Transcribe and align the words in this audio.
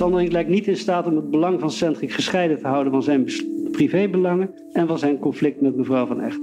Sandring 0.00 0.32
lijkt 0.32 0.48
niet 0.48 0.66
in 0.66 0.76
staat 0.76 1.06
om 1.06 1.16
het 1.16 1.30
belang 1.30 1.60
van 1.60 1.70
Centric 1.70 2.12
gescheiden 2.12 2.58
te 2.58 2.66
houden 2.66 2.92
van 2.92 3.02
zijn 3.02 3.26
privébelangen 3.70 4.50
en 4.72 4.86
van 4.86 4.98
zijn 4.98 5.18
conflict 5.18 5.60
met 5.60 5.76
mevrouw 5.76 6.06
van 6.06 6.20
Echt. 6.20 6.40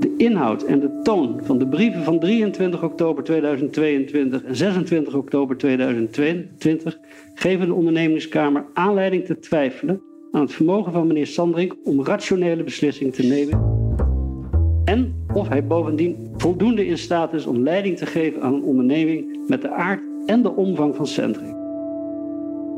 De 0.00 0.14
inhoud 0.16 0.62
en 0.62 0.80
de 0.80 1.00
toon 1.02 1.40
van 1.42 1.58
de 1.58 1.66
brieven 1.68 2.02
van 2.02 2.20
23 2.20 2.82
oktober 2.82 3.24
2022 3.24 4.44
en 4.44 4.56
26 4.56 5.14
oktober 5.14 5.56
2022 5.56 6.98
geven 7.34 7.66
de 7.66 7.74
ondernemingskamer 7.74 8.64
aanleiding 8.74 9.24
te 9.24 9.38
twijfelen 9.38 10.00
aan 10.32 10.40
het 10.40 10.52
vermogen 10.52 10.92
van 10.92 11.06
meneer 11.06 11.26
Sandring 11.26 11.74
om 11.84 12.04
rationele 12.04 12.62
beslissingen 12.62 13.12
te 13.12 13.26
nemen. 13.26 13.62
En 14.84 15.26
of 15.34 15.48
hij 15.48 15.66
bovendien 15.66 16.30
voldoende 16.36 16.86
in 16.86 16.98
staat 16.98 17.34
is 17.34 17.46
om 17.46 17.62
leiding 17.62 17.96
te 17.96 18.06
geven 18.06 18.42
aan 18.42 18.54
een 18.54 18.62
onderneming 18.62 19.48
met 19.48 19.62
de 19.62 19.70
aard 19.70 20.02
en 20.26 20.42
de 20.42 20.50
omvang 20.50 20.96
van 20.96 21.06
Sandring. 21.06 21.63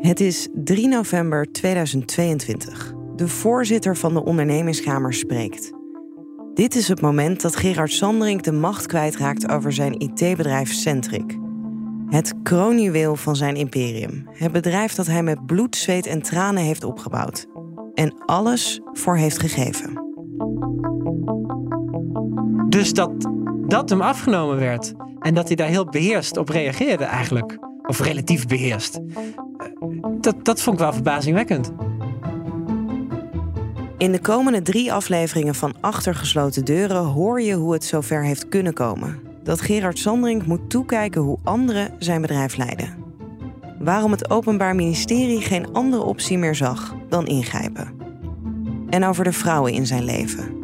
Het 0.00 0.20
is 0.20 0.48
3 0.54 0.88
november 0.88 1.52
2022. 1.52 2.94
De 3.16 3.28
voorzitter 3.28 3.96
van 3.96 4.14
de 4.14 4.24
ondernemingskamer 4.24 5.14
spreekt. 5.14 5.72
Dit 6.54 6.74
is 6.74 6.88
het 6.88 7.00
moment 7.00 7.42
dat 7.42 7.56
Gerard 7.56 7.92
Sandring 7.92 8.42
de 8.42 8.52
macht 8.52 8.86
kwijtraakt 8.86 9.48
over 9.48 9.72
zijn 9.72 10.00
IT-bedrijf 10.00 10.72
Centric. 10.72 11.38
Het 12.08 12.34
kroonjuweel 12.42 13.16
van 13.16 13.36
zijn 13.36 13.56
imperium. 13.56 14.28
Het 14.32 14.52
bedrijf 14.52 14.94
dat 14.94 15.06
hij 15.06 15.22
met 15.22 15.46
bloed, 15.46 15.76
zweet 15.76 16.06
en 16.06 16.22
tranen 16.22 16.62
heeft 16.62 16.84
opgebouwd. 16.84 17.46
En 17.94 18.14
alles 18.24 18.80
voor 18.92 19.16
heeft 19.16 19.38
gegeven. 19.38 20.04
Dus 22.68 22.92
dat 22.92 23.30
dat 23.66 23.90
hem 23.90 24.00
afgenomen 24.00 24.56
werd. 24.56 24.92
En 25.18 25.34
dat 25.34 25.46
hij 25.46 25.56
daar 25.56 25.68
heel 25.68 25.84
beheerst 25.84 26.36
op 26.36 26.48
reageerde 26.48 27.04
eigenlijk. 27.04 27.58
Of 27.86 28.00
relatief 28.00 28.46
beheerst. 28.46 29.00
Dat, 30.26 30.44
dat 30.44 30.62
vond 30.62 30.76
ik 30.76 30.82
wel 30.82 30.92
verbazingwekkend. 30.92 31.72
In 33.98 34.12
de 34.12 34.20
komende 34.20 34.62
drie 34.62 34.92
afleveringen 34.92 35.54
van 35.54 35.74
Achtergesloten 35.80 36.64
Deuren 36.64 37.04
hoor 37.04 37.40
je 37.40 37.54
hoe 37.54 37.72
het 37.72 37.84
zover 37.84 38.24
heeft 38.24 38.48
kunnen 38.48 38.72
komen. 38.72 39.20
Dat 39.42 39.60
Gerard 39.60 39.98
Sandring 39.98 40.46
moet 40.46 40.70
toekijken 40.70 41.20
hoe 41.20 41.38
anderen 41.44 41.94
zijn 41.98 42.20
bedrijf 42.20 42.56
leiden. 42.56 42.94
Waarom 43.78 44.10
het 44.10 44.30
Openbaar 44.30 44.74
Ministerie 44.74 45.40
geen 45.40 45.72
andere 45.72 46.02
optie 46.02 46.38
meer 46.38 46.54
zag 46.54 46.94
dan 47.08 47.26
ingrijpen. 47.26 47.88
En 48.90 49.04
over 49.04 49.24
de 49.24 49.32
vrouwen 49.32 49.72
in 49.72 49.86
zijn 49.86 50.04
leven. 50.04 50.54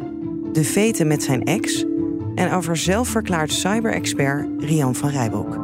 De 0.53 0.63
veten 0.63 1.07
met 1.07 1.23
zijn 1.23 1.43
ex 1.43 1.85
en 2.35 2.51
over 2.51 2.77
zelfverklaard 2.77 3.51
cyber-expert 3.51 4.47
Rian 4.57 4.95
van 4.95 5.09
Rijbroek. 5.09 5.62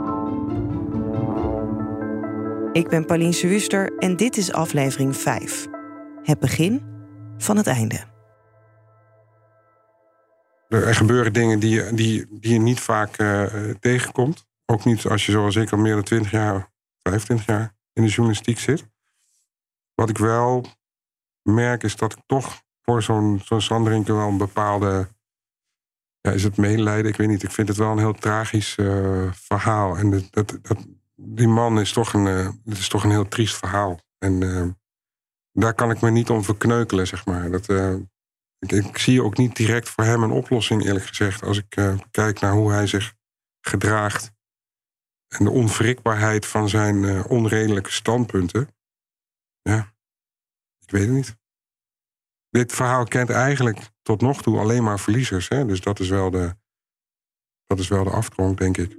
Ik 2.80 2.90
ben 2.90 3.06
Pauline 3.06 3.48
Wuster 3.48 3.98
en 3.98 4.16
dit 4.16 4.38
is 4.38 4.52
aflevering 4.52 5.18
5. 5.18 5.68
Het 6.24 6.40
begin 6.40 6.82
van 7.38 7.58
het 7.58 7.68
einde. 7.68 8.04
Er 10.68 10.96
gebeuren 10.96 11.34
dingen 11.34 11.60
die, 11.60 11.94
die, 11.94 12.26
die 12.40 12.54
je 12.54 12.60
niet 12.60 12.80
vaak 12.80 13.20
uh, 13.22 13.46
tegenkomt. 13.80 14.48
Ook 14.66 14.86
niet 14.86 15.06
als 15.06 15.26
je 15.26 15.32
zoals 15.32 15.56
ik 15.56 15.72
al 15.72 15.78
meer 15.78 15.94
dan 15.94 16.04
20 16.04 16.32
jaar, 16.32 16.72
25 17.02 17.46
jaar 17.46 17.76
in 17.94 18.04
de 18.04 18.10
journalistiek 18.10 18.60
zit. 18.60 18.86
Wat 19.94 20.10
ik 20.10 20.18
wel 20.18 20.66
merk 21.42 21.84
is 21.84 21.96
dat 21.96 22.14
ik 22.14 22.20
toch 22.26 22.62
voor 22.82 23.04
zo'n 23.04 23.42
zo'n 23.46 24.04
wel 24.04 24.28
een 24.28 24.38
bepaalde. 24.38 25.08
Ja, 26.22 26.32
is 26.32 26.44
het 26.44 26.58
medelijden? 26.58 27.12
Ik 27.12 27.18
weet 27.18 27.28
niet. 27.28 27.44
Ik 27.44 27.52
vind 27.52 27.68
het 27.68 27.78
wel 27.78 27.92
een 27.92 27.98
heel 27.98 28.14
tragisch 28.14 28.76
uh, 28.78 29.32
verhaal. 29.34 29.98
En 29.98 30.10
dat, 30.10 30.28
dat, 30.32 30.60
dat, 30.62 30.78
die 31.20 31.48
man 31.48 31.80
is 31.80 31.94
toch 31.94 32.14
een, 32.14 32.26
uh, 32.26 32.50
het 32.66 32.78
is 32.78 32.90
toch 32.90 33.04
een 33.04 33.10
heel 33.10 33.28
triest 33.28 33.56
verhaal. 33.56 34.00
En 34.18 34.42
uh, 34.42 34.68
daar 35.52 35.74
kan 35.74 35.92
ik 35.92 36.02
me 36.02 36.10
niet 36.10 36.30
om 36.30 36.44
verkneukelen, 36.44 37.08
zeg 37.08 37.26
maar. 37.26 37.52
Dat, 37.52 37.70
ik, 38.60 38.72
ik, 38.72 38.98
zie 38.98 39.24
ook 39.24 39.38
niet 39.38 39.56
direct 39.56 39.90
voor 39.90 40.04
hem 40.04 40.24
een 40.24 40.32
oplossing, 40.32 40.86
eerlijk 40.86 41.06
gezegd. 41.06 41.44
Als 41.44 41.58
ik 41.58 41.98
kijk 42.12 42.40
naar 42.40 42.54
hoe 42.54 42.72
hij 42.72 42.88
zich 42.88 43.14
gedraagt. 43.62 44.32
En 45.28 45.46
de 45.46 45.52
onwrikbaarheid 45.52 46.46
van 46.46 46.70
zijn 46.70 47.26
onredelijke 47.26 47.92
standpunten. 47.92 48.76
Ja, 49.62 49.94
ik 50.80 50.92
weet 50.92 51.06
het 51.06 51.16
niet 51.16 51.38
dit 52.50 52.74
verhaal 52.74 53.04
kent 53.04 53.30
eigenlijk 53.30 53.90
tot 54.02 54.22
nog 54.22 54.42
toe 54.42 54.60
alleen 54.60 54.84
maar 54.84 55.00
verliezers. 55.00 55.48
Hè? 55.48 55.66
Dus 55.66 55.82
dat 55.82 56.00
is, 56.00 56.10
wel 56.10 56.30
de, 56.30 56.56
dat 57.66 57.80
is 57.80 57.88
wel 57.88 58.04
de 58.04 58.10
afgrond, 58.10 58.58
denk 58.58 58.78
ik. 58.78 58.99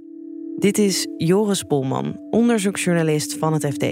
Dit 0.61 0.77
is 0.77 1.07
Joris 1.17 1.63
Polman, 1.63 2.19
onderzoeksjournalist 2.29 3.37
van 3.37 3.53
het 3.53 3.65
FD. 3.65 3.85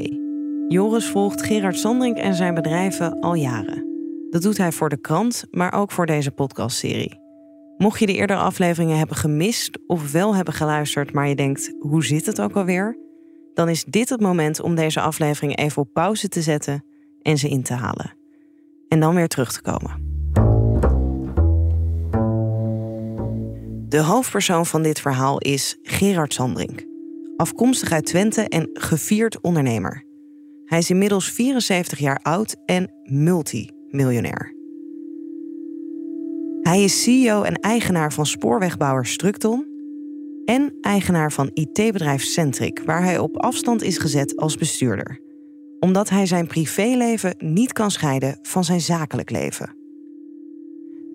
Joris 0.68 1.06
volgt 1.06 1.44
Gerard 1.44 1.78
Sandring 1.78 2.18
en 2.18 2.36
zijn 2.36 2.54
bedrijven 2.54 3.20
al 3.20 3.34
jaren. 3.34 3.88
Dat 4.30 4.42
doet 4.42 4.58
hij 4.58 4.72
voor 4.72 4.90
de 4.90 5.02
krant, 5.02 5.46
maar 5.52 5.74
ook 5.74 5.92
voor 5.92 6.06
deze 6.06 6.32
podcastserie. 6.32 7.20
Mocht 7.78 8.00
je 8.00 8.06
de 8.06 8.14
eerdere 8.14 8.40
afleveringen 8.40 8.98
hebben 8.98 9.16
gemist 9.16 9.80
of 9.88 10.12
wel 10.12 10.36
hebben 10.36 10.54
geluisterd, 10.54 11.14
maar 11.14 11.28
je 11.28 11.36
denkt: 11.36 11.74
hoe 11.80 12.06
zit 12.06 12.26
het 12.26 12.42
ook 12.42 12.56
alweer? 12.56 12.98
Dan 13.54 13.70
is 13.70 13.84
dit 13.84 14.10
het 14.10 14.22
moment 14.22 14.62
om 14.62 14.76
deze 14.76 15.02
aflevering 15.02 15.58
even 15.58 15.82
op 15.82 15.94
pauze 15.94 16.28
te 16.28 16.42
zetten 16.42 16.86
en 17.22 17.38
ze 17.38 17.50
in 17.50 17.64
te 17.64 17.74
halen 17.74 18.18
en 18.88 19.00
dan 19.00 19.16
weer 19.16 19.28
terug 19.28 19.52
te 19.52 19.62
komen. 19.62 20.09
De 23.90 24.02
hoofdpersoon 24.02 24.66
van 24.66 24.82
dit 24.82 25.00
verhaal 25.02 25.38
is 25.40 25.78
Gerard 25.82 26.34
Sandring. 26.34 26.88
Afkomstig 27.36 27.92
uit 27.92 28.06
Twente 28.06 28.42
en 28.42 28.70
gevierd 28.74 29.42
ondernemer. 29.42 30.06
Hij 30.66 30.78
is 30.78 30.90
inmiddels 30.90 31.32
74 31.32 32.00
jaar 32.00 32.20
oud 32.22 32.56
en 32.66 32.92
multimiljonair. 33.04 34.56
Hij 36.62 36.84
is 36.84 37.04
CEO 37.04 37.44
en 37.44 37.56
eigenaar 37.56 38.14
van 38.14 38.26
spoorwegbouwer 38.26 39.06
Structon 39.06 39.68
en 40.46 40.78
eigenaar 40.82 41.32
van 41.32 41.50
IT-bedrijf 41.54 42.24
Centric, 42.24 42.82
waar 42.86 43.04
hij 43.04 43.20
op 43.20 43.38
afstand 43.38 43.82
is 43.82 43.98
gezet 43.98 44.38
als 44.38 44.56
bestuurder 44.56 45.28
omdat 45.80 46.10
hij 46.10 46.26
zijn 46.26 46.48
privéleven 46.48 47.36
niet 47.38 47.74
kan 47.74 47.92
scheiden 47.92 48.40
van 48.42 48.64
zijn 48.64 48.82
zakelijk 48.82 49.30
leven. 49.30 49.79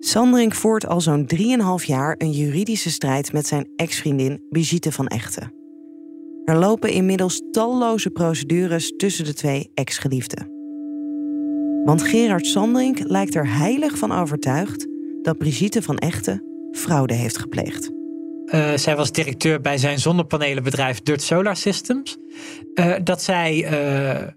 Sandring 0.05 0.55
voert 0.55 0.87
al 0.87 1.01
zo'n 1.01 1.29
3,5 1.35 1.85
jaar 1.85 2.15
een 2.17 2.31
juridische 2.31 2.91
strijd 2.91 3.33
met 3.33 3.47
zijn 3.47 3.67
ex-vriendin 3.75 4.45
Brigitte 4.49 4.91
van 4.91 5.07
Echten. 5.07 5.53
Er 6.43 6.55
lopen 6.55 6.91
inmiddels 6.91 7.41
talloze 7.51 8.09
procedures 8.09 8.93
tussen 8.97 9.25
de 9.25 9.33
twee 9.33 9.71
ex-geliefden. 9.73 10.49
Want 11.83 12.01
Gerard 12.01 12.45
Sandring 12.45 12.99
lijkt 13.03 13.35
er 13.35 13.57
heilig 13.57 13.97
van 13.97 14.11
overtuigd 14.11 14.87
dat 15.21 15.37
Brigitte 15.37 15.81
van 15.81 15.97
Echten 15.97 16.43
fraude 16.71 17.13
heeft 17.13 17.37
gepleegd. 17.37 17.91
Uh, 18.45 18.73
zij 18.75 18.95
was 18.95 19.11
directeur 19.11 19.61
bij 19.61 19.77
zijn 19.77 19.99
zonnepanelenbedrijf 19.99 21.01
Dirt 21.01 21.21
Solar 21.21 21.55
Systems. 21.55 22.17
Uh, 22.73 22.95
dat 23.03 23.21
zij 23.21 23.55
uh, 23.55 24.27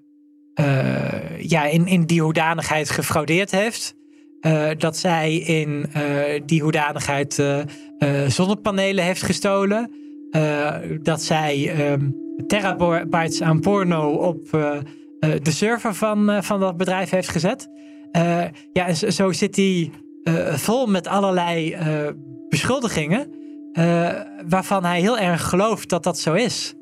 ja, 1.38 1.64
in, 1.64 1.86
in 1.86 2.04
die 2.04 2.22
hoedanigheid 2.22 2.90
gefraudeerd 2.90 3.50
heeft. 3.50 3.96
Uh, 4.40 4.68
dat 4.78 4.96
zij 4.96 5.36
in 5.36 5.86
uh, 5.96 6.02
die 6.46 6.62
hoedanigheid 6.62 7.42
zonnepanelen 8.28 9.04
heeft 9.04 9.22
gestolen. 9.22 9.90
dat 11.02 11.22
zij 11.22 11.90
um, 11.92 12.16
terabytes 12.46 13.42
aan 13.42 13.60
porno 13.60 14.10
op 14.10 14.50
de 15.20 15.50
server 15.50 15.94
van, 15.94 16.44
van 16.44 16.60
dat 16.60 16.76
bedrijf 16.76 17.10
heeft 17.10 17.28
gezet. 17.28 17.68
ja, 18.72 18.86
en 18.86 19.12
zo 19.12 19.32
zit 19.32 19.56
hij 19.56 19.90
vol 20.56 20.86
met 20.86 21.06
allerlei 21.06 21.76
beschuldigingen. 22.48 23.30
waarvan 24.48 24.84
hij 24.84 25.00
heel 25.00 25.18
erg 25.18 25.48
gelooft 25.48 25.88
dat 25.88 26.02
dat 26.02 26.18
zo 26.18 26.34
is. 26.34 26.74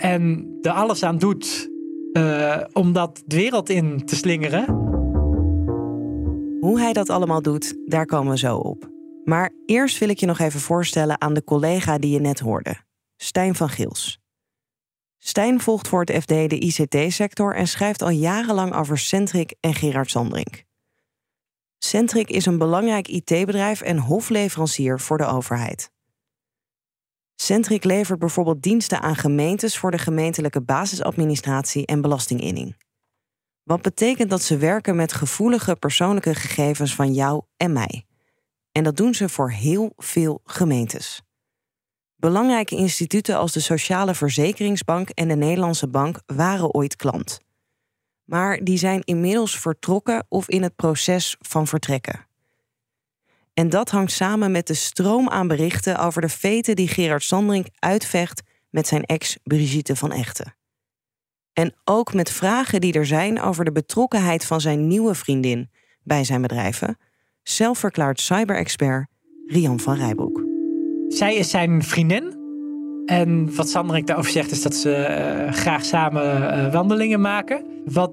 en 0.00 0.48
er 0.62 0.70
alles 0.70 1.02
aan 1.02 1.18
doet 1.18 1.70
om 2.72 2.92
dat 2.92 3.22
de 3.26 3.36
wereld 3.36 3.68
in 3.68 4.04
te 4.04 4.16
slingeren. 4.16 4.93
Hoe 6.64 6.80
hij 6.80 6.92
dat 6.92 7.08
allemaal 7.08 7.42
doet, 7.42 7.76
daar 7.86 8.06
komen 8.06 8.32
we 8.32 8.38
zo 8.38 8.56
op. 8.56 8.90
Maar 9.24 9.52
eerst 9.66 9.98
wil 9.98 10.08
ik 10.08 10.18
je 10.18 10.26
nog 10.26 10.38
even 10.38 10.60
voorstellen 10.60 11.20
aan 11.20 11.34
de 11.34 11.44
collega 11.44 11.98
die 11.98 12.10
je 12.10 12.20
net 12.20 12.40
hoorde, 12.40 12.76
Stijn 13.16 13.54
van 13.54 13.68
Gils. 13.68 14.20
Stijn 15.18 15.60
volgt 15.60 15.88
voor 15.88 16.00
het 16.00 16.22
FD 16.22 16.28
de 16.28 16.58
ICT-sector 16.58 17.54
en 17.54 17.68
schrijft 17.68 18.02
al 18.02 18.08
jarenlang 18.08 18.74
over 18.74 18.98
Centric 18.98 19.54
en 19.60 19.74
Gerard 19.74 20.10
Sandring. 20.10 20.64
Centric 21.78 22.30
is 22.30 22.46
een 22.46 22.58
belangrijk 22.58 23.08
IT-bedrijf 23.08 23.80
en 23.80 23.98
hofleverancier 23.98 25.00
voor 25.00 25.18
de 25.18 25.26
overheid. 25.26 25.90
Centric 27.34 27.84
levert 27.84 28.18
bijvoorbeeld 28.18 28.62
diensten 28.62 29.00
aan 29.00 29.16
gemeentes 29.16 29.78
voor 29.78 29.90
de 29.90 29.98
gemeentelijke 29.98 30.60
basisadministratie 30.60 31.86
en 31.86 32.00
belastinginning. 32.00 32.83
Wat 33.64 33.82
betekent 33.82 34.30
dat 34.30 34.42
ze 34.42 34.56
werken 34.56 34.96
met 34.96 35.12
gevoelige 35.12 35.76
persoonlijke 35.76 36.34
gegevens 36.34 36.94
van 36.94 37.12
jou 37.12 37.42
en 37.56 37.72
mij. 37.72 38.04
En 38.72 38.84
dat 38.84 38.96
doen 38.96 39.14
ze 39.14 39.28
voor 39.28 39.50
heel 39.50 39.92
veel 39.96 40.40
gemeentes. 40.44 41.22
Belangrijke 42.16 42.76
instituten 42.76 43.36
als 43.36 43.52
de 43.52 43.60
Sociale 43.60 44.14
Verzekeringsbank 44.14 45.08
en 45.08 45.28
de 45.28 45.36
Nederlandse 45.36 45.88
Bank 45.88 46.20
waren 46.26 46.74
ooit 46.74 46.96
klant. 46.96 47.40
Maar 48.24 48.64
die 48.64 48.78
zijn 48.78 49.02
inmiddels 49.04 49.58
vertrokken 49.58 50.26
of 50.28 50.48
in 50.48 50.62
het 50.62 50.76
proces 50.76 51.36
van 51.40 51.66
vertrekken. 51.66 52.26
En 53.54 53.68
dat 53.68 53.90
hangt 53.90 54.12
samen 54.12 54.50
met 54.50 54.66
de 54.66 54.74
stroom 54.74 55.28
aan 55.28 55.48
berichten 55.48 55.98
over 55.98 56.20
de 56.20 56.28
feten 56.28 56.76
die 56.76 56.88
Gerard 56.88 57.22
Sandring 57.22 57.68
uitvecht 57.78 58.42
met 58.70 58.86
zijn 58.86 59.04
ex 59.04 59.36
Brigitte 59.42 59.96
van 59.96 60.12
Echten. 60.12 60.54
En 61.54 61.74
ook 61.84 62.14
met 62.14 62.30
vragen 62.30 62.80
die 62.80 62.92
er 62.92 63.06
zijn 63.06 63.40
over 63.40 63.64
de 63.64 63.72
betrokkenheid 63.72 64.44
van 64.44 64.60
zijn 64.60 64.86
nieuwe 64.86 65.14
vriendin 65.14 65.70
bij 66.02 66.24
zijn 66.24 66.42
bedrijven, 66.42 66.98
zelfverklaard 67.42 68.20
cyberexpert 68.20 69.06
Rian 69.46 69.80
van 69.80 69.96
Rijbroek. 69.96 70.44
Zij 71.08 71.34
is 71.34 71.50
zijn 71.50 71.82
vriendin. 71.82 72.42
En 73.06 73.56
wat 73.56 73.68
Sanderik 73.68 74.06
daarover 74.06 74.30
zegt 74.30 74.50
is 74.50 74.62
dat 74.62 74.74
ze 74.74 74.90
uh, 75.46 75.52
graag 75.52 75.84
samen 75.84 76.36
uh, 76.36 76.72
wandelingen 76.72 77.20
maken. 77.20 77.64
Wat 77.84 78.12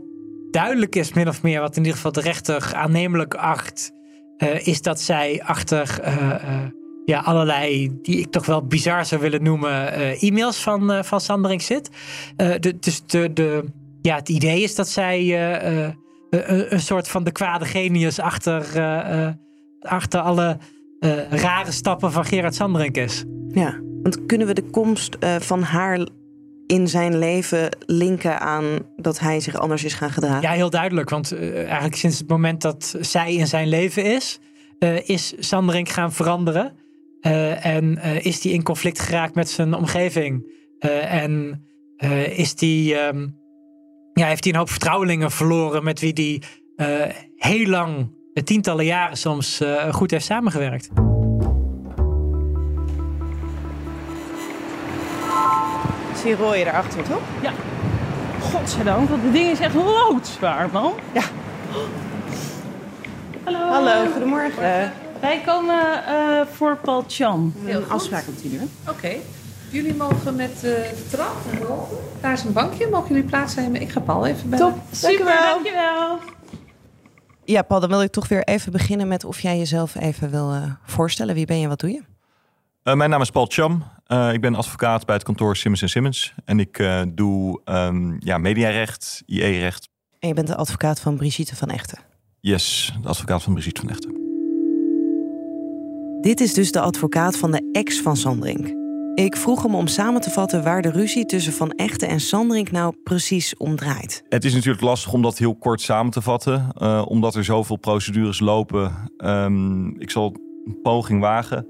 duidelijk 0.51 0.95
is, 0.95 1.13
min 1.13 1.27
of 1.27 1.43
meer, 1.43 1.59
wat 1.59 1.75
in 1.75 1.81
ieder 1.81 1.95
geval 1.95 2.11
de 2.11 2.21
rechter 2.21 2.71
aannemelijk 2.75 3.33
acht, 3.33 3.91
uh, 4.37 4.67
is 4.67 4.81
dat 4.81 5.01
zij 5.01 5.41
achter 5.43 5.99
ja, 7.05 7.19
allerlei, 7.19 7.97
die 8.01 8.19
ik 8.19 8.31
toch 8.31 8.45
wel 8.45 8.61
bizar 8.67 9.05
zou 9.05 9.21
willen 9.21 9.43
noemen, 9.43 9.93
e-mails 10.19 10.57
van, 10.57 11.05
van 11.05 11.21
Sanderik 11.21 11.61
zit. 11.61 11.89
De, 12.35 12.77
dus 12.79 13.01
de, 13.05 13.33
de, 13.33 13.63
ja, 14.01 14.15
het 14.15 14.29
idee 14.29 14.61
is 14.61 14.75
dat 14.75 14.89
zij 14.89 15.41
een, 16.29 16.73
een, 16.73 16.81
soort 16.81 17.07
van 17.07 17.23
de 17.23 17.31
kwade 17.31 17.65
genius 17.65 18.19
achter, 18.19 18.63
achter 19.79 20.19
alle 20.19 20.57
rare 21.29 21.71
stappen 21.71 22.11
van 22.11 22.25
Gerard 22.25 22.55
Sanderink 22.55 22.97
is. 22.97 23.23
Ja, 23.47 23.79
want 24.01 24.25
kunnen 24.25 24.47
we 24.47 24.53
de 24.53 24.69
komst 24.69 25.17
uh, 25.19 25.35
van 25.35 25.61
haar 25.61 26.07
in 26.67 26.87
zijn 26.87 27.17
leven 27.17 27.77
linken 27.85 28.39
aan 28.39 28.79
dat 28.95 29.19
hij 29.19 29.39
zich 29.39 29.55
anders 29.55 29.83
is 29.83 29.93
gaan 29.93 30.11
gedragen? 30.11 30.41
Ja, 30.41 30.51
heel 30.51 30.69
duidelijk. 30.69 31.09
Want 31.09 31.33
uh, 31.33 31.55
eigenlijk 31.63 31.95
sinds 31.95 32.17
het 32.17 32.27
moment 32.27 32.61
dat 32.61 32.95
zij 32.99 33.35
in 33.35 33.47
zijn 33.47 33.67
leven 33.67 34.05
is, 34.05 34.39
uh, 34.79 35.09
is 35.09 35.33
Sanderink 35.39 35.89
gaan 35.89 36.13
veranderen. 36.13 36.73
En 37.21 37.97
is 38.21 38.43
hij 38.43 38.51
in 38.51 38.63
conflict 38.63 38.99
geraakt 38.99 39.35
met 39.35 39.49
zijn 39.49 39.73
omgeving. 39.73 40.51
en 41.07 41.65
is 42.35 42.55
die, 42.55 42.95
um, 42.95 43.37
ja, 44.13 44.27
heeft 44.27 44.43
hij 44.43 44.53
een 44.53 44.59
hoop 44.59 44.69
vertrouwelingen 44.69 45.31
verloren 45.31 45.83
met 45.83 45.99
wie 45.99 46.13
hij 46.13 46.41
heel 47.35 47.65
lang, 47.67 48.11
tientallen 48.43 48.85
jaren 48.85 49.17
soms, 49.17 49.61
goed 49.91 50.11
heeft 50.11 50.25
samengewerkt. 50.25 50.89
zie 56.21 56.35
rooien 56.35 56.65
daarachter, 56.65 57.03
toch? 57.03 57.21
Ja. 57.41 57.51
Godzijdank, 58.39 59.09
want 59.09 59.23
het 59.23 59.33
ding 59.33 59.49
is 59.49 59.59
echt 59.59 59.75
loodzwaar, 59.75 60.69
man. 60.71 60.93
Ja. 61.13 61.21
Hallo. 63.43 63.59
Hallo, 63.59 64.11
goedemorgen. 64.11 64.93
Wij 65.21 65.41
komen 65.45 66.03
uh, 66.07 66.41
voor 66.45 66.77
Paul 66.77 67.03
Chan. 67.07 67.53
Een 67.65 67.89
afspraak 67.89 68.25
met 68.27 68.41
jullie. 68.41 68.59
Oké. 68.59 68.91
Okay. 68.91 69.21
Jullie 69.69 69.95
mogen 69.95 70.35
met 70.35 70.51
uh, 70.55 70.61
de 70.61 71.05
trap 71.09 71.35
Daar 72.21 72.33
is 72.33 72.43
een 72.43 72.53
bankje. 72.53 72.89
Mogen 72.89 73.07
jullie 73.07 73.29
plaatsnemen? 73.29 73.81
Ik 73.81 73.91
ga 73.91 73.99
Paul 73.99 74.25
even 74.25 74.49
bellen. 74.49 74.73
Top. 74.73 74.81
Super, 74.91 75.25
dankjewel. 75.25 75.53
dankjewel. 75.53 76.19
Ja, 77.45 77.61
Paul, 77.61 77.79
dan 77.79 77.89
wil 77.89 78.01
ik 78.01 78.11
toch 78.11 78.27
weer 78.27 78.43
even 78.43 78.71
beginnen 78.71 79.07
met 79.07 79.23
of 79.23 79.39
jij 79.39 79.57
jezelf 79.57 79.95
even 79.95 80.29
wil 80.29 80.53
uh, 80.53 80.63
voorstellen. 80.85 81.35
Wie 81.35 81.45
ben 81.45 81.59
je, 81.59 81.67
wat 81.67 81.79
doe 81.79 81.89
je? 81.89 82.01
Uh, 82.83 82.93
mijn 82.93 83.09
naam 83.09 83.21
is 83.21 83.29
Paul 83.29 83.45
Cham. 83.49 83.83
Uh, 84.07 84.33
ik 84.33 84.41
ben 84.41 84.55
advocaat 84.55 85.05
bij 85.05 85.15
het 85.15 85.23
kantoor 85.23 85.55
Simmons 85.55 85.91
Simmons. 85.91 86.33
En 86.45 86.59
ik 86.59 86.79
uh, 86.79 87.01
doe 87.07 87.61
um, 87.65 88.17
ja, 88.19 88.37
mediarecht, 88.37 89.23
IE-recht. 89.25 89.89
En 90.19 90.27
je 90.27 90.33
bent 90.33 90.47
de 90.47 90.55
advocaat 90.55 90.99
van 90.99 91.17
Brigitte 91.17 91.55
van 91.55 91.69
Echten? 91.69 91.99
Yes, 92.39 92.93
de 93.01 93.07
advocaat 93.07 93.43
van 93.43 93.53
Brigitte 93.53 93.81
van 93.81 93.89
Echten. 93.89 94.20
Dit 96.21 96.39
is 96.39 96.53
dus 96.53 96.71
de 96.71 96.79
advocaat 96.79 97.37
van 97.37 97.51
de 97.51 97.69
ex 97.71 98.01
van 98.01 98.17
Sandring. 98.17 98.75
Ik 99.15 99.35
vroeg 99.37 99.63
hem 99.63 99.75
om 99.75 99.87
samen 99.87 100.21
te 100.21 100.29
vatten 100.29 100.63
waar 100.63 100.81
de 100.81 100.91
ruzie 100.91 101.25
tussen 101.25 101.53
Van 101.53 101.71
Echten 101.71 102.07
en 102.07 102.19
Sandring 102.19 102.71
nou 102.71 102.95
precies 103.03 103.57
om 103.57 103.75
draait. 103.75 104.23
Het 104.29 104.45
is 104.45 104.53
natuurlijk 104.53 104.83
lastig 104.83 105.13
om 105.13 105.21
dat 105.21 105.37
heel 105.37 105.55
kort 105.55 105.81
samen 105.81 106.11
te 106.11 106.21
vatten, 106.21 106.67
uh, 106.81 107.05
omdat 107.07 107.35
er 107.35 107.43
zoveel 107.43 107.75
procedures 107.75 108.39
lopen. 108.39 109.11
Um, 109.17 109.99
ik 109.99 110.11
zal 110.11 110.35
een 110.65 110.81
poging 110.81 111.21
wagen. 111.21 111.67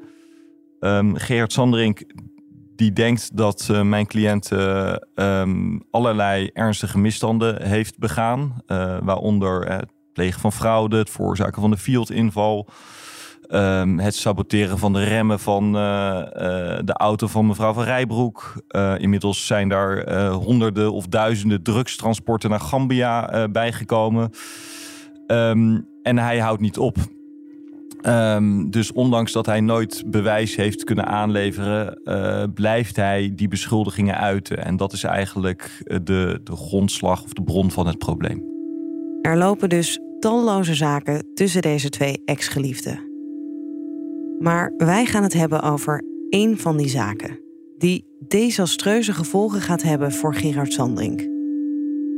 Um, 0.79 1.15
Gerard 1.15 1.53
Sanderink 1.53 2.03
die 2.75 2.93
denkt 2.93 3.37
dat 3.37 3.67
uh, 3.71 3.81
mijn 3.81 4.07
cliënt 4.07 4.51
uh, 4.51 4.95
um, 5.15 5.83
allerlei 5.91 6.49
ernstige 6.53 6.97
misstanden 6.97 7.67
heeft 7.67 7.97
begaan. 7.97 8.61
Waaronder 9.03 9.71
het 9.71 9.89
plegen 10.13 10.41
van 10.41 10.51
fraude, 10.51 10.97
het 10.97 11.09
veroorzaken 11.09 11.61
van 11.61 11.71
de 11.71 11.77
fieldinval... 11.77 12.67
Um, 13.53 13.99
het 13.99 14.15
saboteren 14.15 14.77
van 14.77 14.93
de 14.93 15.03
remmen 15.03 15.39
van 15.39 15.73
de 15.73 16.93
auto 16.93 17.27
van 17.27 17.47
mevrouw 17.47 17.73
van 17.73 17.83
Rijbroek. 17.83 18.63
inmiddels 18.97 19.47
zijn 19.47 19.69
daar 19.69 20.29
honderden 20.31 20.93
of 20.93 21.07
duizenden 21.07 21.63
drugstransporten 21.63 22.49
naar 22.49 22.59
Gambia 22.59 23.47
bijgekomen. 23.51 24.29
Um, 25.27 25.87
en 26.01 26.17
hij 26.17 26.39
houdt 26.39 26.61
niet 26.61 26.77
op. 26.77 26.97
Um, 28.07 28.71
dus 28.71 28.91
ondanks 28.91 29.31
dat 29.31 29.45
hij 29.45 29.61
nooit 29.61 30.03
bewijs 30.07 30.55
heeft 30.55 30.83
kunnen 30.83 31.05
aanleveren, 31.05 31.99
blijft 32.53 32.95
hij 32.95 33.31
die 33.35 33.47
beschuldigingen 33.47 34.17
uiten. 34.17 34.65
En 34.65 34.77
dat 34.77 34.93
is 34.93 35.03
eigenlijk 35.03 35.81
eh, 35.83 35.97
de, 36.03 36.39
de 36.43 36.55
grondslag 36.55 37.23
of 37.23 37.33
de 37.33 37.43
bron 37.43 37.71
van 37.71 37.87
het 37.87 37.97
probleem. 37.97 38.43
Er 39.21 39.37
lopen 39.37 39.69
dus 39.69 39.99
talloze 40.19 40.75
zaken 40.75 41.27
tussen 41.33 41.61
deze 41.61 41.89
twee 41.89 42.21
ex-geliefden. 42.25 43.10
Maar 44.41 44.73
wij 44.77 45.05
gaan 45.05 45.23
het 45.23 45.33
hebben 45.33 45.61
over 45.61 46.03
één 46.29 46.57
van 46.57 46.77
die 46.77 46.89
zaken, 46.89 47.39
die 47.77 48.17
desastreuze 48.27 49.13
gevolgen 49.13 49.61
gaat 49.61 49.81
hebben 49.81 50.11
voor 50.11 50.35
Gerard 50.35 50.73
Sandring. 50.73 51.29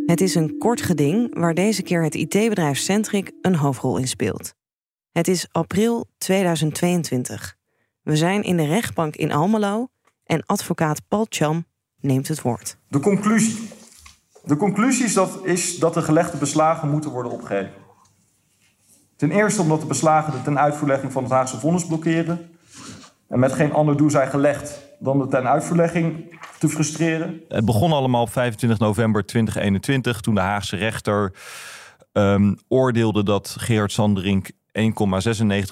Het 0.05 0.21
is 0.21 0.35
een 0.35 0.57
kort 0.57 0.81
geding 0.81 1.39
waar 1.39 1.53
deze 1.53 1.81
keer 1.81 2.03
het 2.03 2.15
IT-bedrijf 2.15 2.77
Centric 2.77 3.31
een 3.41 3.55
hoofdrol 3.55 3.97
in 3.97 4.07
speelt. 4.07 4.53
Het 5.11 5.27
is 5.27 5.47
april 5.51 6.05
2022. 6.17 7.55
We 8.01 8.15
zijn 8.15 8.43
in 8.43 8.57
de 8.57 8.65
rechtbank 8.65 9.15
in 9.15 9.31
Almelo 9.31 9.87
en 10.23 10.45
advocaat 10.45 11.01
Paul 11.07 11.25
Cham 11.29 11.65
neemt 11.99 12.27
het 12.27 12.41
woord. 12.41 12.77
De 12.87 12.99
conclusie. 12.99 13.69
De 14.43 14.55
conclusie 14.55 15.05
is 15.05 15.13
dat, 15.13 15.39
is 15.45 15.77
dat 15.77 15.93
de 15.93 16.01
gelegde 16.01 16.37
beslagen 16.37 16.89
moeten 16.89 17.11
worden 17.11 17.31
opgegeven. 17.31 17.82
Ten 19.23 19.31
eerste 19.31 19.61
omdat 19.61 19.81
de 19.81 19.87
beslagen 19.87 20.31
de 20.31 20.41
ten 20.41 20.59
uitvoerlegging 20.59 21.11
van 21.11 21.23
het 21.23 21.31
Haagse 21.31 21.59
vonnis 21.59 21.85
blokkeren. 21.85 22.39
En 23.27 23.39
met 23.39 23.53
geen 23.53 23.73
ander 23.73 23.97
doel 23.97 24.09
zijn 24.09 24.29
gelegd 24.29 24.81
dan 24.99 25.19
de 25.19 25.27
ten 25.27 25.47
uitvoerlegging 25.47 26.39
te 26.59 26.69
frustreren. 26.69 27.41
Het 27.47 27.65
begon 27.65 27.91
allemaal 27.91 28.21
op 28.21 28.31
25 28.31 28.79
november 28.79 29.25
2021 29.25 30.21
toen 30.21 30.35
de 30.35 30.41
Haagse 30.41 30.75
rechter 30.75 31.33
um, 32.11 32.57
oordeelde 32.67 33.23
dat 33.23 33.55
Gerard 33.59 33.91
Sanderink 33.91 34.51
1,96 34.51 34.55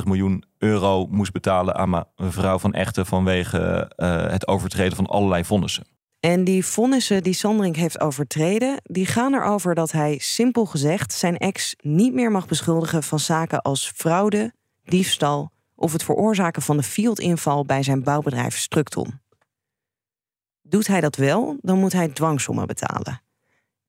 miljoen 0.03 0.43
euro 0.58 1.08
moest 1.10 1.31
betalen 1.31 1.75
aan 1.75 2.03
mevrouw 2.15 2.60
van 2.60 2.74
Echten 2.74 3.05
vanwege 3.05 3.91
uh, 3.98 4.27
het 4.27 4.48
overtreden 4.48 4.96
van 4.96 5.08
allerlei 5.08 5.46
vonnissen. 5.46 5.84
En 6.21 6.43
die 6.43 6.65
vonnissen 6.65 7.23
die 7.23 7.33
Sandring 7.33 7.75
heeft 7.75 7.99
overtreden, 7.99 8.81
die 8.83 9.05
gaan 9.05 9.33
erover 9.33 9.75
dat 9.75 9.91
hij 9.91 10.17
simpel 10.17 10.65
gezegd 10.65 11.13
zijn 11.13 11.37
ex 11.37 11.75
niet 11.79 12.13
meer 12.13 12.31
mag 12.31 12.47
beschuldigen 12.47 13.03
van 13.03 13.19
zaken 13.19 13.61
als 13.61 13.91
fraude, 13.95 14.53
diefstal 14.83 15.51
of 15.75 15.91
het 15.91 16.03
veroorzaken 16.03 16.61
van 16.61 16.77
de 16.77 16.83
fieldinval 16.83 17.65
bij 17.65 17.83
zijn 17.83 18.03
bouwbedrijf 18.03 18.57
Structon. 18.57 19.19
Doet 20.61 20.87
hij 20.87 21.01
dat 21.01 21.15
wel, 21.15 21.57
dan 21.61 21.79
moet 21.79 21.93
hij 21.93 22.07
dwangsommen 22.07 22.67
betalen. 22.67 23.21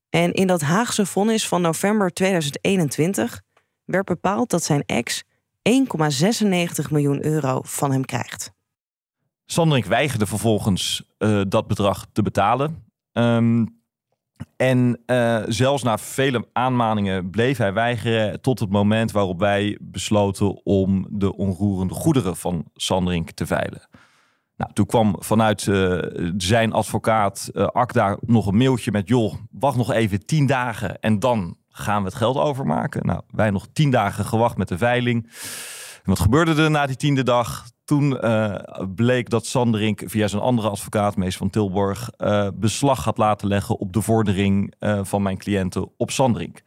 En 0.08 0.32
in 0.32 0.46
dat 0.46 0.60
Haagse 0.60 1.06
vonnis 1.06 1.48
van 1.48 1.62
november 1.62 2.10
2021 2.10 3.42
werd 3.84 4.04
bepaald 4.04 4.50
dat 4.50 4.64
zijn 4.64 4.82
ex 4.86 5.22
1,96 5.70 6.90
miljoen 6.90 7.24
euro 7.24 7.60
van 7.62 7.92
hem 7.92 8.04
krijgt. 8.04 8.51
Sanderink 9.46 9.86
weigerde 9.86 10.26
vervolgens 10.26 11.02
uh, 11.18 11.40
dat 11.48 11.66
bedrag 11.66 12.06
te 12.12 12.22
betalen. 12.22 12.84
Um, 13.12 13.80
en 14.56 15.00
uh, 15.06 15.42
zelfs 15.46 15.82
na 15.82 15.98
vele 15.98 16.48
aanmaningen 16.52 17.30
bleef 17.30 17.58
hij 17.58 17.72
weigeren 17.72 18.40
tot 18.40 18.58
het 18.58 18.70
moment 18.70 19.12
waarop 19.12 19.38
wij 19.38 19.78
besloten 19.80 20.66
om 20.66 21.06
de 21.10 21.36
onroerende 21.36 21.94
goederen 21.94 22.36
van 22.36 22.64
Sanderink 22.74 23.30
te 23.30 23.46
veilen. 23.46 23.88
Nou, 24.56 24.72
toen 24.72 24.86
kwam 24.86 25.16
vanuit 25.18 25.66
uh, 25.66 25.98
zijn 26.36 26.72
advocaat 26.72 27.50
Akda 27.54 28.16
nog 28.20 28.46
een 28.46 28.56
mailtje 28.56 28.90
met: 28.90 29.08
joh, 29.08 29.34
wacht 29.50 29.76
nog 29.76 29.92
even 29.92 30.26
tien 30.26 30.46
dagen 30.46 31.00
en 31.00 31.18
dan 31.18 31.56
gaan 31.68 32.02
we 32.02 32.08
het 32.08 32.18
geld 32.18 32.36
overmaken? 32.36 33.06
Nou, 33.06 33.20
wij 33.30 33.50
nog 33.50 33.66
tien 33.72 33.90
dagen 33.90 34.24
gewacht 34.24 34.56
met 34.56 34.68
de 34.68 34.78
veiling. 34.78 35.30
Wat 36.04 36.20
gebeurde 36.20 36.62
er 36.62 36.70
na 36.70 36.86
die 36.86 36.96
tiende 36.96 37.22
dag? 37.22 37.64
Toen 37.84 38.18
uh, 38.24 38.54
bleek 38.94 39.30
dat 39.30 39.46
Sanderink 39.46 40.02
via 40.04 40.28
zijn 40.28 40.42
andere 40.42 40.68
advocaat, 40.68 41.16
Mees 41.16 41.36
van 41.36 41.50
Tilborg, 41.50 42.10
uh, 42.18 42.48
beslag 42.54 43.04
had 43.04 43.18
laten 43.18 43.48
leggen 43.48 43.78
op 43.78 43.92
de 43.92 44.00
vordering 44.00 44.74
uh, 44.80 45.00
van 45.02 45.22
mijn 45.22 45.38
cliënten 45.38 45.90
op 45.96 46.10
Sanderink. 46.10 46.62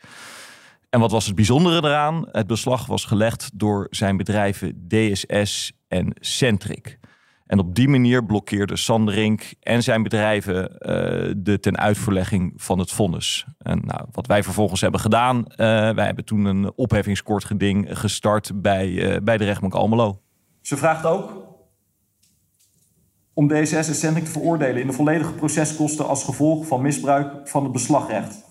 En 0.90 1.00
wat 1.00 1.12
was 1.12 1.26
het 1.26 1.36
bijzondere 1.36 1.88
eraan? 1.88 2.28
Het 2.32 2.48
beslag 2.48 2.86
was 2.86 3.06
gelegd 3.06 3.52
door 3.54 3.88
zijn 3.90 4.18
bedrijven 4.18 4.88
DSS 4.88 5.72
en 5.88 6.14
Centric. 6.20 7.00
En 7.46 7.60
op 7.60 7.76
die 7.76 7.88
manier 7.88 8.26
blokkeerde 8.26 8.76
Sanderink 8.76 9.54
en 9.60 9.84
zijn 9.84 10.04
bedrijven 10.04 10.76
de 11.38 11.58
ten 11.62 11.78
uitvoerlegging 11.78 12.54
van 12.56 12.80
het 12.80 12.92
vonnis. 12.92 13.46
En 13.58 13.82
nou, 13.86 14.08
wat 14.12 14.28
wij 14.28 14.44
vervolgens 14.44 14.82
hebben 14.82 15.00
gedaan, 15.00 15.44
wij 15.96 16.06
hebben 16.06 16.26
toen 16.26 16.46
een 16.46 16.72
opheffingskortgeding 16.76 18.00
gestart 18.00 18.62
bij, 18.62 19.20
bij 19.24 19.38
de 19.38 19.46
rechtbank 19.46 19.74
Almelo. 19.74 20.20
Ze 20.66 20.78
vraagt 20.78 21.06
ook 21.06 21.44
om 23.34 23.48
DSS 23.48 23.88
en 23.88 23.96
Centric 23.96 24.26
te 24.26 24.32
veroordelen 24.32 24.82
in 24.82 24.88
de 24.88 24.94
volledige 24.94 25.34
proceskosten 25.34 26.08
als 26.08 26.24
gevolg 26.24 26.68
van 26.68 26.82
misbruik 26.82 27.48
van 27.50 27.64
het 27.64 27.72
beslagrecht. 27.72 28.44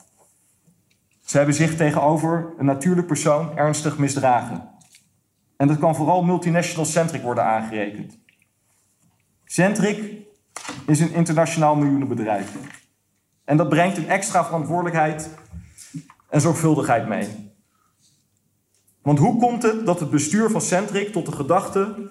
Ze 1.21 1.37
hebben 1.37 1.55
zich 1.55 1.77
tegenover 1.77 2.55
een 2.59 2.65
natuurlijk 2.65 3.07
persoon 3.07 3.57
ernstig 3.57 3.99
misdragen. 3.99 4.69
En 5.57 5.69
dat 5.69 5.79
kan 5.79 5.97
vooral 5.97 6.23
multinational 6.23 6.85
Centric 6.85 7.23
worden 7.23 7.45
aangerekend. 7.45 8.19
Centric 9.45 10.27
is 10.87 11.01
een 11.01 11.15
internationaal 11.15 11.77
miljoenenbedrijf. 11.77 12.57
En 13.45 13.57
dat 13.57 13.69
brengt 13.69 13.97
een 13.97 14.09
extra 14.09 14.45
verantwoordelijkheid 14.45 15.31
en 16.29 16.41
zorgvuldigheid 16.41 17.09
mee. 17.09 17.54
Want 19.05 19.19
hoe 19.19 19.37
komt 19.37 19.63
het 19.63 19.87
dat 19.87 20.01
het 20.01 20.11
bestuur 20.11 20.51
van 20.51 20.61
Centric 20.61 21.13
tot 21.13 21.27
de 21.27 21.33
gedachte 21.33 22.11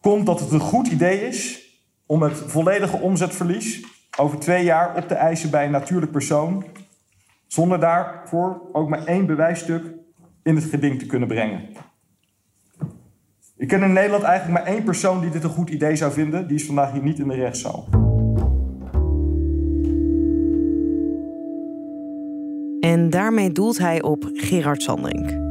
komt 0.00 0.26
dat 0.26 0.40
het 0.40 0.50
een 0.50 0.60
goed 0.60 0.86
idee 0.86 1.26
is 1.26 1.68
om 2.06 2.22
het 2.22 2.36
volledige 2.36 2.96
omzetverlies 2.96 3.84
over 4.18 4.38
twee 4.38 4.64
jaar 4.64 4.96
op 4.96 5.08
te 5.08 5.14
eisen 5.14 5.50
bij 5.50 5.64
een 5.64 5.70
natuurlijk 5.70 6.12
persoon, 6.12 6.64
zonder 7.46 7.80
daarvoor 7.80 8.60
ook 8.72 8.88
maar 8.88 9.04
één 9.04 9.26
bewijsstuk 9.26 9.84
in 10.42 10.54
het 10.54 10.64
geding 10.64 10.98
te 10.98 11.06
kunnen 11.06 11.28
brengen? 11.28 11.68
Ik 13.56 13.68
ken 13.68 13.82
in 13.82 13.92
Nederland 13.92 14.22
eigenlijk 14.22 14.64
maar 14.64 14.74
één 14.74 14.84
persoon 14.84 15.20
die 15.20 15.30
dit 15.30 15.44
een 15.44 15.50
goed 15.50 15.70
idee 15.70 15.96
zou 15.96 16.12
vinden. 16.12 16.46
Die 16.48 16.56
is 16.56 16.66
vandaag 16.66 16.92
hier 16.92 17.02
niet 17.02 17.18
in 17.18 17.28
de 17.28 17.34
rechtszaal. 17.34 17.88
En 22.80 23.10
daarmee 23.10 23.52
doelt 23.52 23.78
hij 23.78 24.02
op 24.02 24.30
Gerard 24.32 24.82
Sandring. 24.82 25.43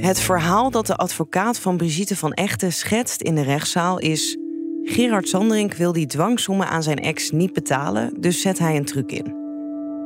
Het 0.00 0.20
verhaal 0.20 0.70
dat 0.70 0.86
de 0.86 0.96
advocaat 0.96 1.58
van 1.58 1.76
Brigitte 1.76 2.16
van 2.16 2.32
Echten 2.32 2.72
schetst 2.72 3.20
in 3.20 3.34
de 3.34 3.42
rechtszaal 3.42 3.98
is... 3.98 4.38
Gerard 4.82 5.28
Sandring 5.28 5.74
wil 5.74 5.92
die 5.92 6.06
dwangsommen 6.06 6.68
aan 6.68 6.82
zijn 6.82 6.98
ex 6.98 7.30
niet 7.30 7.52
betalen, 7.52 8.20
dus 8.20 8.40
zet 8.40 8.58
hij 8.58 8.76
een 8.76 8.84
truc 8.84 9.12
in. 9.12 9.34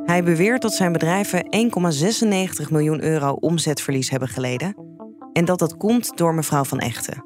Hij 0.04 0.24
beweert 0.24 0.62
dat 0.62 0.72
zijn 0.72 0.92
bedrijven 0.92 1.46
1,96 2.64 2.70
miljoen 2.70 3.02
euro 3.02 3.32
omzetverlies 3.32 4.10
hebben 4.10 4.28
geleden 4.28 4.76
en 5.32 5.44
dat 5.44 5.58
dat 5.58 5.76
komt 5.76 6.16
door 6.16 6.34
mevrouw 6.34 6.64
van 6.64 6.78
Echten. 6.78 7.24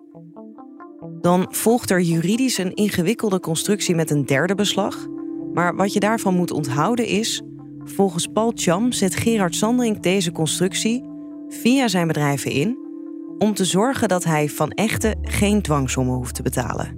Dan 1.20 1.46
volgt 1.50 1.90
er 1.90 2.00
juridisch 2.00 2.58
een 2.58 2.75
ingewikkelde 2.75 3.40
constructie 3.40 3.94
met 3.94 4.10
een 4.10 4.26
derde 4.26 4.54
beslag. 4.54 5.06
Maar 5.52 5.76
wat 5.76 5.92
je 5.92 6.00
daarvan 6.00 6.34
moet 6.34 6.50
onthouden 6.50 7.06
is... 7.06 7.42
volgens 7.84 8.26
Paul 8.26 8.52
Cham 8.54 8.92
zet 8.92 9.16
Gerard 9.16 9.54
Sandring 9.54 10.00
deze 10.00 10.32
constructie... 10.32 11.07
via 11.49 11.88
zijn 11.88 12.07
bedrijven 12.07 12.50
in... 12.50 12.78
om 13.38 13.55
te 13.55 13.64
zorgen 13.64 14.09
dat 14.09 14.25
hij 14.25 14.49
van 14.49 14.71
Echten 14.71 15.19
geen 15.23 15.62
dwangsommen 15.62 16.14
hoeft 16.14 16.35
te 16.35 16.43
betalen. 16.43 16.97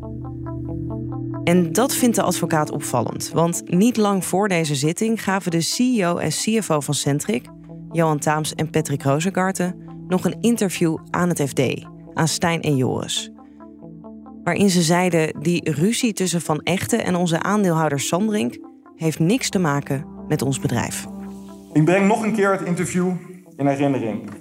En 1.44 1.72
dat 1.72 1.94
vindt 1.94 2.16
de 2.16 2.22
advocaat 2.22 2.70
opvallend. 2.70 3.30
Want 3.34 3.62
niet 3.66 3.96
lang 3.96 4.24
voor 4.24 4.48
deze 4.48 4.74
zitting 4.74 5.22
gaven 5.22 5.50
de 5.50 5.60
CEO 5.60 6.16
en 6.16 6.30
CFO 6.30 6.80
van 6.80 6.94
Centric... 6.94 7.48
Johan 7.92 8.18
Taams 8.18 8.54
en 8.54 8.70
Patrick 8.70 9.02
Rozengarten 9.02 9.74
nog 10.08 10.24
een 10.24 10.36
interview 10.40 10.96
aan 11.10 11.28
het 11.28 11.42
FD, 11.42 11.86
aan 12.14 12.28
Stijn 12.28 12.60
en 12.60 12.76
Joris. 12.76 13.32
Waarin 14.44 14.70
ze 14.70 14.82
zeiden: 14.82 15.40
die 15.40 15.70
ruzie 15.70 16.12
tussen 16.12 16.40
Van 16.40 16.60
Echten 16.62 17.04
en 17.04 17.14
onze 17.14 17.42
aandeelhouder 17.42 18.00
Sandrink 18.00 18.58
heeft 18.96 19.18
niks 19.18 19.48
te 19.48 19.58
maken 19.58 20.06
met 20.28 20.42
ons 20.42 20.60
bedrijf. 20.60 21.06
Ik 21.72 21.84
breng 21.84 22.06
nog 22.06 22.22
een 22.22 22.34
keer 22.34 22.52
het 22.52 22.62
interview 22.62 23.12
in 23.56 23.66
herinnering. 23.66 24.39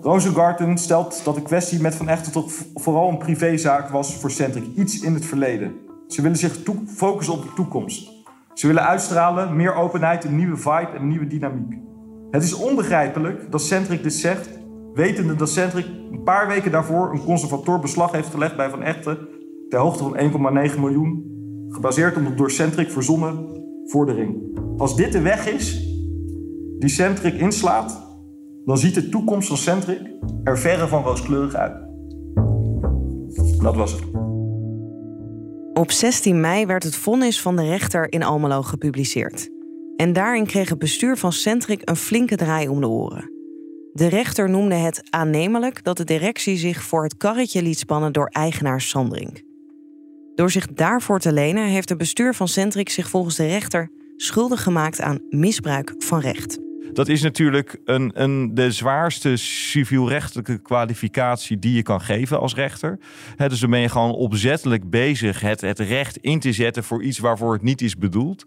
Rosengarten 0.00 0.78
stelt 0.78 1.24
dat 1.24 1.34
de 1.34 1.42
kwestie 1.42 1.80
met 1.80 1.94
Van 1.94 2.08
Echten 2.08 2.32
toch 2.32 2.52
vooral 2.74 3.08
een 3.08 3.18
privézaak 3.18 3.88
was 3.88 4.16
voor 4.16 4.30
Centric, 4.30 4.64
iets 4.76 5.00
in 5.00 5.14
het 5.14 5.24
verleden. 5.24 5.72
Ze 6.08 6.22
willen 6.22 6.36
zich 6.36 6.58
focussen 6.86 7.34
op 7.34 7.42
de 7.42 7.52
toekomst. 7.54 8.10
Ze 8.54 8.66
willen 8.66 8.86
uitstralen 8.86 9.56
meer 9.56 9.74
openheid, 9.74 10.24
een 10.24 10.36
nieuwe 10.36 10.56
vibe 10.56 10.90
en 10.94 11.00
een 11.00 11.08
nieuwe 11.08 11.26
dynamiek. 11.26 11.78
Het 12.30 12.42
is 12.42 12.54
onbegrijpelijk 12.54 13.50
dat 13.50 13.62
Centric 13.62 14.02
dit 14.02 14.14
zegt, 14.14 14.48
wetende 14.94 15.36
dat 15.36 15.50
Centric 15.50 15.86
een 16.10 16.22
paar 16.22 16.48
weken 16.48 16.70
daarvoor 16.70 17.12
een 17.12 17.24
conservator 17.24 17.80
beslag 17.80 18.12
heeft 18.12 18.30
gelegd 18.30 18.56
bij 18.56 18.70
Van 18.70 18.82
Echten 18.82 19.18
ter 19.68 19.78
hoogte 19.78 20.02
van 20.02 20.18
1,9 20.70 20.78
miljoen, 20.78 21.24
gebaseerd 21.68 22.16
op 22.16 22.24
de 22.24 22.34
door 22.34 22.50
Centric 22.50 22.90
verzonnen 22.90 23.46
vordering. 23.84 24.58
Als 24.76 24.96
dit 24.96 25.12
de 25.12 25.20
weg 25.20 25.48
is 25.48 25.86
die 26.78 26.88
Centric 26.88 27.34
inslaat, 27.34 28.07
dan 28.68 28.78
ziet 28.78 28.94
de 28.94 29.08
toekomst 29.08 29.48
van 29.48 29.56
Centric 29.56 30.00
er 30.44 30.58
verre 30.58 30.88
van 30.88 31.02
rooskleurig 31.02 31.54
uit. 31.54 31.76
Dat 33.62 33.76
was 33.76 33.92
het. 33.92 34.02
Op 35.72 35.90
16 35.90 36.40
mei 36.40 36.66
werd 36.66 36.82
het 36.82 36.96
vonnis 36.96 37.40
van 37.40 37.56
de 37.56 37.64
rechter 37.64 38.12
in 38.12 38.22
Almelo 38.22 38.62
gepubliceerd. 38.62 39.48
En 39.96 40.12
daarin 40.12 40.46
kreeg 40.46 40.68
het 40.68 40.78
bestuur 40.78 41.16
van 41.16 41.32
Centric 41.32 41.80
een 41.84 41.96
flinke 41.96 42.36
draai 42.36 42.68
om 42.68 42.80
de 42.80 42.88
oren. 42.88 43.30
De 43.92 44.06
rechter 44.06 44.50
noemde 44.50 44.74
het 44.74 45.02
aannemelijk 45.10 45.84
dat 45.84 45.96
de 45.96 46.04
directie 46.04 46.56
zich 46.56 46.82
voor 46.82 47.02
het 47.02 47.16
karretje 47.16 47.62
liet 47.62 47.78
spannen 47.78 48.12
door 48.12 48.26
eigenaar 48.26 48.80
Sandring. 48.80 49.42
Door 50.34 50.50
zich 50.50 50.66
daarvoor 50.66 51.18
te 51.18 51.32
lenen 51.32 51.64
heeft 51.64 51.88
het 51.88 51.98
bestuur 51.98 52.34
van 52.34 52.48
Centric 52.48 52.88
zich 52.88 53.08
volgens 53.08 53.36
de 53.36 53.46
rechter 53.46 53.90
schuldig 54.16 54.62
gemaakt 54.62 55.00
aan 55.00 55.18
misbruik 55.30 55.94
van 55.98 56.20
recht. 56.20 56.67
Dat 56.98 57.08
is 57.08 57.22
natuurlijk 57.22 57.80
een, 57.84 58.10
een, 58.14 58.54
de 58.54 58.70
zwaarste 58.70 59.36
civielrechtelijke 59.36 60.58
kwalificatie 60.58 61.58
die 61.58 61.74
je 61.74 61.82
kan 61.82 62.00
geven 62.00 62.40
als 62.40 62.54
rechter. 62.54 62.98
He, 63.36 63.48
dus 63.48 63.60
dan 63.60 63.70
ben 63.70 63.80
je 63.80 63.88
gewoon 63.88 64.12
opzettelijk 64.12 64.90
bezig 64.90 65.40
het, 65.40 65.60
het 65.60 65.78
recht 65.78 66.16
in 66.16 66.40
te 66.40 66.52
zetten 66.52 66.84
voor 66.84 67.02
iets 67.02 67.18
waarvoor 67.18 67.52
het 67.52 67.62
niet 67.62 67.82
is 67.82 67.96
bedoeld. 67.96 68.44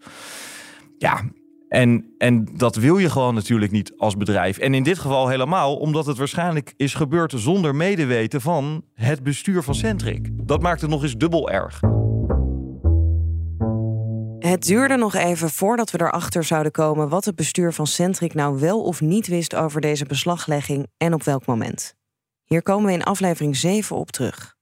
Ja, 0.98 1.22
en, 1.68 2.14
en 2.18 2.48
dat 2.58 2.76
wil 2.76 2.98
je 2.98 3.10
gewoon 3.10 3.34
natuurlijk 3.34 3.72
niet 3.72 3.94
als 3.98 4.18
bedrijf. 4.18 4.58
En 4.58 4.74
in 4.74 4.84
dit 4.84 5.00
geval 5.00 5.28
helemaal 5.28 5.76
omdat 5.76 6.06
het 6.06 6.18
waarschijnlijk 6.18 6.74
is 6.78 6.94
gebeurd 6.94 7.34
zonder 7.36 7.76
medeweten 7.76 8.42
van 8.42 8.84
het 8.94 9.24
bestuur 9.24 9.64
van 9.64 9.76
Centric. 9.76 10.30
Dat 10.32 10.62
maakt 10.62 10.82
het 10.82 10.90
nog 10.90 11.04
eens 11.04 11.18
dubbel 11.18 11.50
erg. 11.50 11.80
Het 14.42 14.64
duurde 14.64 14.96
nog 14.96 15.14
even 15.14 15.50
voordat 15.50 15.92
we 15.92 16.02
erachter 16.02 16.44
zouden 16.44 16.72
komen 16.72 17.10
wat 17.10 17.26
het 17.26 17.36
bestuur 17.36 17.74
van 17.74 17.88
Centric 17.88 18.34
nou 18.34 18.60
wel 18.60 18.84
of 18.84 19.02
niet 19.02 19.28
wist 19.28 19.56
over 19.56 19.82
deze 19.82 20.06
beslaglegging 20.06 20.88
en 20.98 21.14
op 21.14 21.24
welk 21.24 21.46
moment. 21.46 21.96
Hier 22.44 22.64
komen 22.64 22.86
we 22.86 22.92
in 22.92 23.04
aflevering 23.04 23.56
7 23.56 23.96
op 23.96 24.12
terug. 24.12 24.56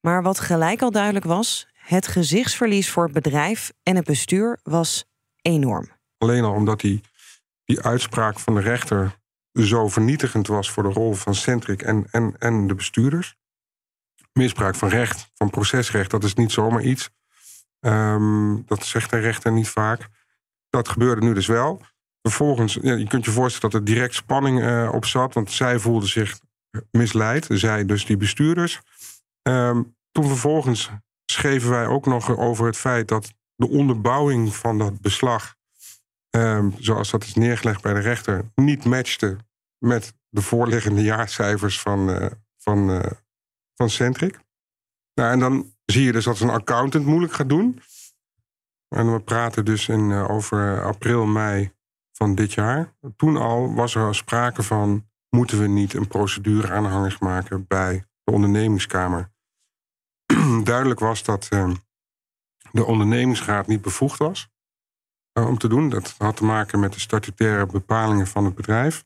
Maar 0.00 0.22
wat 0.22 0.40
gelijk 0.40 0.82
al 0.82 0.90
duidelijk 0.90 1.24
was, 1.24 1.68
het 1.72 2.06
gezichtsverlies 2.06 2.90
voor 2.90 3.04
het 3.04 3.12
bedrijf 3.12 3.72
en 3.82 3.96
het 3.96 4.04
bestuur 4.04 4.58
was 4.62 5.04
enorm. 5.42 5.88
Alleen 6.18 6.44
al 6.44 6.54
omdat 6.54 6.80
die, 6.80 7.00
die 7.64 7.80
uitspraak 7.80 8.38
van 8.38 8.54
de 8.54 8.60
rechter 8.60 9.18
zo 9.52 9.88
vernietigend 9.88 10.46
was 10.46 10.70
voor 10.70 10.82
de 10.82 10.88
rol 10.88 11.12
van 11.12 11.34
Centric 11.34 11.82
en, 11.82 12.06
en, 12.10 12.34
en 12.38 12.66
de 12.66 12.74
bestuurders. 12.74 13.36
Misbruik 14.32 14.74
van 14.74 14.88
recht, 14.88 15.30
van 15.34 15.50
procesrecht, 15.50 16.10
dat 16.10 16.24
is 16.24 16.34
niet 16.34 16.52
zomaar 16.52 16.82
iets. 16.82 17.10
Ehm, 17.80 18.56
dat 18.66 18.84
zegt 18.84 19.10
de 19.10 19.18
rechter 19.18 19.52
niet 19.52 19.68
vaak. 19.68 20.08
Dat 20.68 20.88
gebeurde 20.88 21.26
nu 21.26 21.34
dus 21.34 21.46
wel. 21.46 21.82
Vervolgens, 22.22 22.74
je 22.74 23.06
kunt 23.06 23.24
je 23.24 23.30
voorstellen 23.30 23.70
dat 23.70 23.80
er 23.80 23.94
direct 23.94 24.14
spanning 24.14 24.60
uh, 24.60 24.90
op 24.92 25.04
zat, 25.04 25.34
want 25.34 25.50
zij 25.50 25.78
voelden 25.78 26.08
zich 26.08 26.40
misleid, 26.90 27.46
zij 27.48 27.84
dus 27.84 28.06
die 28.06 28.16
bestuurders. 28.16 28.80
Um, 29.42 29.96
toen 30.12 30.26
vervolgens 30.26 30.90
schreven 31.24 31.70
wij 31.70 31.86
ook 31.86 32.06
nog 32.06 32.36
over 32.36 32.66
het 32.66 32.76
feit 32.76 33.08
dat 33.08 33.32
de 33.54 33.68
onderbouwing 33.68 34.54
van 34.54 34.78
dat 34.78 35.00
beslag 35.00 35.56
um, 36.30 36.74
zoals 36.78 37.10
dat 37.10 37.24
is 37.24 37.34
neergelegd 37.34 37.82
bij 37.82 37.94
de 37.94 38.00
rechter, 38.00 38.50
niet 38.54 38.84
matchte 38.84 39.36
met 39.78 40.14
de 40.28 40.42
voorliggende 40.42 41.02
jaarcijfers 41.02 41.80
van, 41.80 42.10
uh, 42.10 42.26
van, 42.56 42.90
uh, 42.90 43.10
van 43.74 43.90
Centric. 43.90 44.38
Nou, 45.14 45.32
en 45.32 45.38
dan 45.38 45.74
zie 45.90 46.04
je 46.04 46.12
dus 46.12 46.24
dat 46.24 46.40
een 46.40 46.50
accountant 46.50 47.06
moeilijk 47.06 47.32
gaat 47.32 47.48
doen. 47.48 47.80
En 48.88 49.12
we 49.12 49.20
praten 49.20 49.64
dus 49.64 49.88
in, 49.88 50.10
uh, 50.10 50.30
over 50.30 50.84
april, 50.84 51.26
mei 51.26 51.72
van 52.12 52.34
dit 52.34 52.52
jaar. 52.52 52.94
Toen 53.16 53.36
al 53.36 53.74
was 53.74 53.94
er 53.94 54.14
sprake 54.14 54.62
van 54.62 55.08
moeten 55.28 55.60
we 55.60 55.66
niet 55.66 55.94
een 55.94 56.08
procedure 56.08 56.70
aanhangig 56.70 57.20
maken 57.20 57.66
bij 57.66 58.04
de 58.24 58.32
ondernemingskamer. 58.32 59.32
Duidelijk 60.64 61.00
was 61.00 61.22
dat 61.24 61.48
uh, 61.52 61.74
de 62.72 62.84
ondernemingsraad 62.84 63.66
niet 63.66 63.82
bevoegd 63.82 64.18
was 64.18 64.48
om 65.32 65.58
te 65.58 65.68
doen. 65.68 65.88
Dat 65.88 66.14
had 66.18 66.36
te 66.36 66.44
maken 66.44 66.80
met 66.80 66.92
de 66.92 67.00
statutaire 67.00 67.66
bepalingen 67.66 68.26
van 68.26 68.44
het 68.44 68.54
bedrijf. 68.54 69.04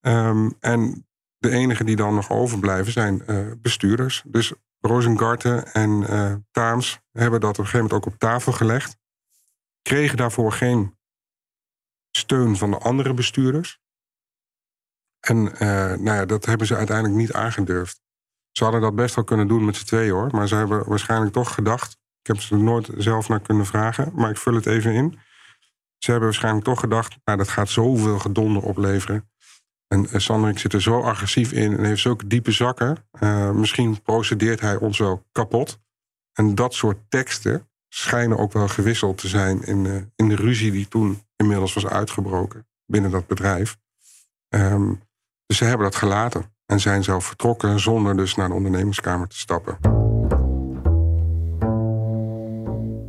Um, 0.00 0.56
en 0.60 1.06
de 1.38 1.50
enigen 1.50 1.86
die 1.86 1.96
dan 1.96 2.14
nog 2.14 2.30
overblijven 2.30 2.92
zijn 2.92 3.22
bestuurders. 3.62 4.22
Dus 4.26 4.54
Rosengarten 4.86 5.72
en 5.72 5.90
uh, 5.90 6.34
Taams 6.50 7.00
hebben 7.12 7.40
dat 7.40 7.50
op 7.50 7.58
een 7.58 7.64
gegeven 7.64 7.86
moment 7.86 8.06
ook 8.06 8.12
op 8.12 8.18
tafel 8.18 8.52
gelegd. 8.52 8.96
Kregen 9.82 10.16
daarvoor 10.16 10.52
geen 10.52 10.98
steun 12.10 12.56
van 12.56 12.70
de 12.70 12.78
andere 12.78 13.14
bestuurders. 13.14 13.80
En 15.20 15.36
uh, 15.36 15.58
nou 15.94 16.04
ja, 16.04 16.24
dat 16.24 16.44
hebben 16.44 16.66
ze 16.66 16.76
uiteindelijk 16.76 17.16
niet 17.16 17.32
aangedurfd. 17.32 18.00
Ze 18.50 18.64
hadden 18.64 18.80
dat 18.80 18.94
best 18.94 19.14
wel 19.14 19.24
kunnen 19.24 19.48
doen 19.48 19.64
met 19.64 19.76
z'n 19.76 19.84
tweeën 19.84 20.12
hoor. 20.12 20.28
Maar 20.30 20.48
ze 20.48 20.54
hebben 20.54 20.88
waarschijnlijk 20.88 21.32
toch 21.32 21.54
gedacht. 21.54 21.92
Ik 22.20 22.26
heb 22.26 22.40
ze 22.40 22.54
er 22.54 22.62
nooit 22.62 22.90
zelf 22.96 23.28
naar 23.28 23.40
kunnen 23.40 23.66
vragen, 23.66 24.12
maar 24.14 24.30
ik 24.30 24.36
vul 24.36 24.54
het 24.54 24.66
even 24.66 24.92
in. 24.92 25.18
Ze 25.98 26.10
hebben 26.10 26.28
waarschijnlijk 26.28 26.64
toch 26.64 26.80
gedacht, 26.80 27.16
nou, 27.24 27.38
dat 27.38 27.48
gaat 27.48 27.68
zoveel 27.68 28.18
gedonder 28.18 28.62
opleveren. 28.62 29.30
En 29.88 30.06
uh, 30.12 30.18
Sanderik 30.18 30.58
zit 30.58 30.72
er 30.72 30.82
zo 30.82 31.00
agressief 31.00 31.52
in 31.52 31.76
en 31.76 31.84
heeft 31.84 32.00
zulke 32.00 32.26
diepe 32.26 32.50
zakken. 32.50 32.96
Uh, 33.20 33.50
misschien 33.50 34.02
procedeert 34.02 34.60
hij 34.60 34.76
ons 34.76 34.98
wel 34.98 35.26
kapot. 35.32 35.78
En 36.32 36.54
dat 36.54 36.74
soort 36.74 36.98
teksten 37.08 37.68
schijnen 37.88 38.38
ook 38.38 38.52
wel 38.52 38.68
gewisseld 38.68 39.18
te 39.18 39.28
zijn 39.28 39.62
in, 39.62 39.84
uh, 39.84 39.96
in 40.16 40.28
de 40.28 40.36
ruzie 40.36 40.70
die 40.70 40.88
toen 40.88 41.22
inmiddels 41.36 41.74
was 41.74 41.86
uitgebroken 41.86 42.66
binnen 42.86 43.10
dat 43.10 43.26
bedrijf. 43.26 43.76
Um, 44.48 45.02
dus 45.46 45.56
ze 45.56 45.64
hebben 45.64 45.86
dat 45.86 45.96
gelaten 45.96 46.54
en 46.66 46.80
zijn 46.80 47.04
zelf 47.04 47.24
vertrokken 47.24 47.80
zonder 47.80 48.16
dus 48.16 48.34
naar 48.34 48.48
de 48.48 48.54
ondernemingskamer 48.54 49.28
te 49.28 49.38
stappen. 49.38 49.78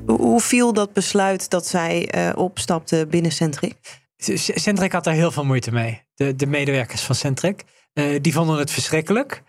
Hoe 0.06 0.42
viel 0.42 0.74
dat 0.74 0.94
besluit 0.94 1.50
dat 1.50 1.68
zij 1.68 2.16
uh, 2.16 2.32
opstapte 2.36 3.08
binnen 3.10 3.32
Centric? 3.32 4.07
Centric 4.18 4.92
had 4.92 5.04
daar 5.04 5.14
heel 5.14 5.32
veel 5.32 5.46
moeite 5.46 5.72
mee. 5.72 6.04
De, 6.16 6.36
de 6.36 6.46
medewerkers 6.46 7.02
van 7.02 7.16
Centric. 7.16 7.64
Uh, 7.94 8.20
die 8.22 8.34
vonden 8.34 8.58
het 8.58 8.72
verschrikkelijk. 8.72 9.44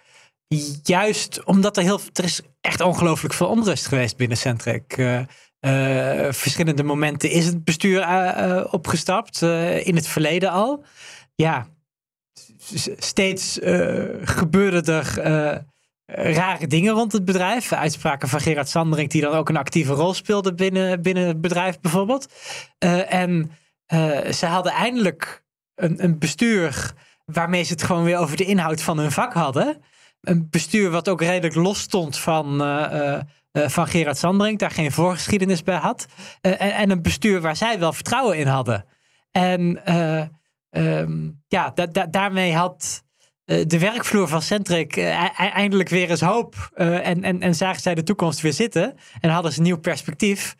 Juist 0.82 1.44
omdat 1.44 1.76
er 1.76 1.82
heel 1.82 2.00
er 2.12 2.24
is 2.24 2.40
echt 2.60 2.80
ongelooflijk 2.80 3.34
veel 3.34 3.46
onrust 3.46 3.86
geweest 3.86 4.16
binnen 4.16 4.36
Centric. 4.36 4.96
Uh, 4.96 5.18
uh, 5.18 6.32
verschillende 6.32 6.82
momenten 6.82 7.30
is 7.30 7.46
het 7.46 7.64
bestuur 7.64 8.06
opgestapt. 8.70 9.42
in 9.82 9.94
het 9.94 10.06
verleden 10.06 10.50
al. 10.50 10.84
Ja, 11.34 11.66
steeds 12.98 13.58
gebeurden 14.22 14.84
er 14.84 15.64
rare 16.06 16.66
dingen 16.66 16.92
rond 16.92 17.12
het 17.12 17.24
bedrijf. 17.24 17.72
Uitspraken 17.72 18.28
van 18.28 18.40
Gerard 18.40 18.68
Sanderink, 18.68 19.10
die 19.10 19.22
dan 19.22 19.34
ook 19.34 19.48
een 19.48 19.56
actieve 19.56 19.92
rol 19.92 20.14
speelde 20.14 20.54
binnen, 20.54 21.02
binnen 21.02 21.26
het 21.26 21.40
bedrijf, 21.40 21.80
bijvoorbeeld. 21.80 22.32
En 23.08 23.50
ze 24.32 24.46
hadden 24.46 24.72
eindelijk 24.72 25.44
een, 25.74 26.04
een, 26.04 26.18
bestuur 26.18 26.92
waarmee 27.24 27.62
ze 27.62 27.72
het 27.72 27.82
gewoon 27.82 28.04
weer 28.04 28.18
over 28.18 28.36
de 28.36 28.44
inhoud 28.44 28.82
van 28.82 28.98
hun 28.98 29.12
vak 29.12 29.32
hadden. 29.32 29.82
Een 30.20 30.46
bestuur 30.50 30.90
wat 30.90 31.08
ook 31.08 31.20
redelijk 31.20 31.54
los 31.54 31.80
stond 31.80 32.18
van, 32.18 32.62
uh, 32.62 33.20
van 33.52 33.86
Gerard 33.86 34.18
Sanderink, 34.18 34.58
daar 34.58 34.70
geen 34.70 34.92
voorgeschiedenis 34.92 35.62
bij 35.62 35.76
had. 35.76 36.06
En, 36.40 36.58
en, 36.58 36.90
een 36.90 37.02
bestuur 37.02 37.40
waar 37.40 37.56
zij 37.56 37.78
wel 37.78 37.92
vertrouwen 37.92 38.38
in 38.38 38.46
hadden. 38.46 38.84
En 39.30 39.92
um, 40.70 41.42
ja, 41.48 41.70
da 41.74 41.86
da 41.86 42.06
daarmee 42.06 42.54
had 42.54 43.02
de 43.66 43.78
werkvloer 43.78 44.28
van 44.28 44.42
Centric 44.42 44.96
uh, 44.96 45.40
eindelijk 45.56 45.88
weer 45.88 46.10
eens 46.10 46.20
hoop. 46.20 46.70
Uh, 46.76 47.06
en, 47.06 47.22
en, 47.24 47.40
en 47.40 47.54
zagen 47.54 47.80
zij 47.80 47.94
de 47.94 48.02
toekomst 48.02 48.40
weer 48.40 48.52
zitten. 48.52 48.96
En 49.20 49.30
hadden 49.30 49.52
ze 49.52 49.58
een 49.58 49.64
nieuw 49.64 49.78
perspectief. 49.78 50.56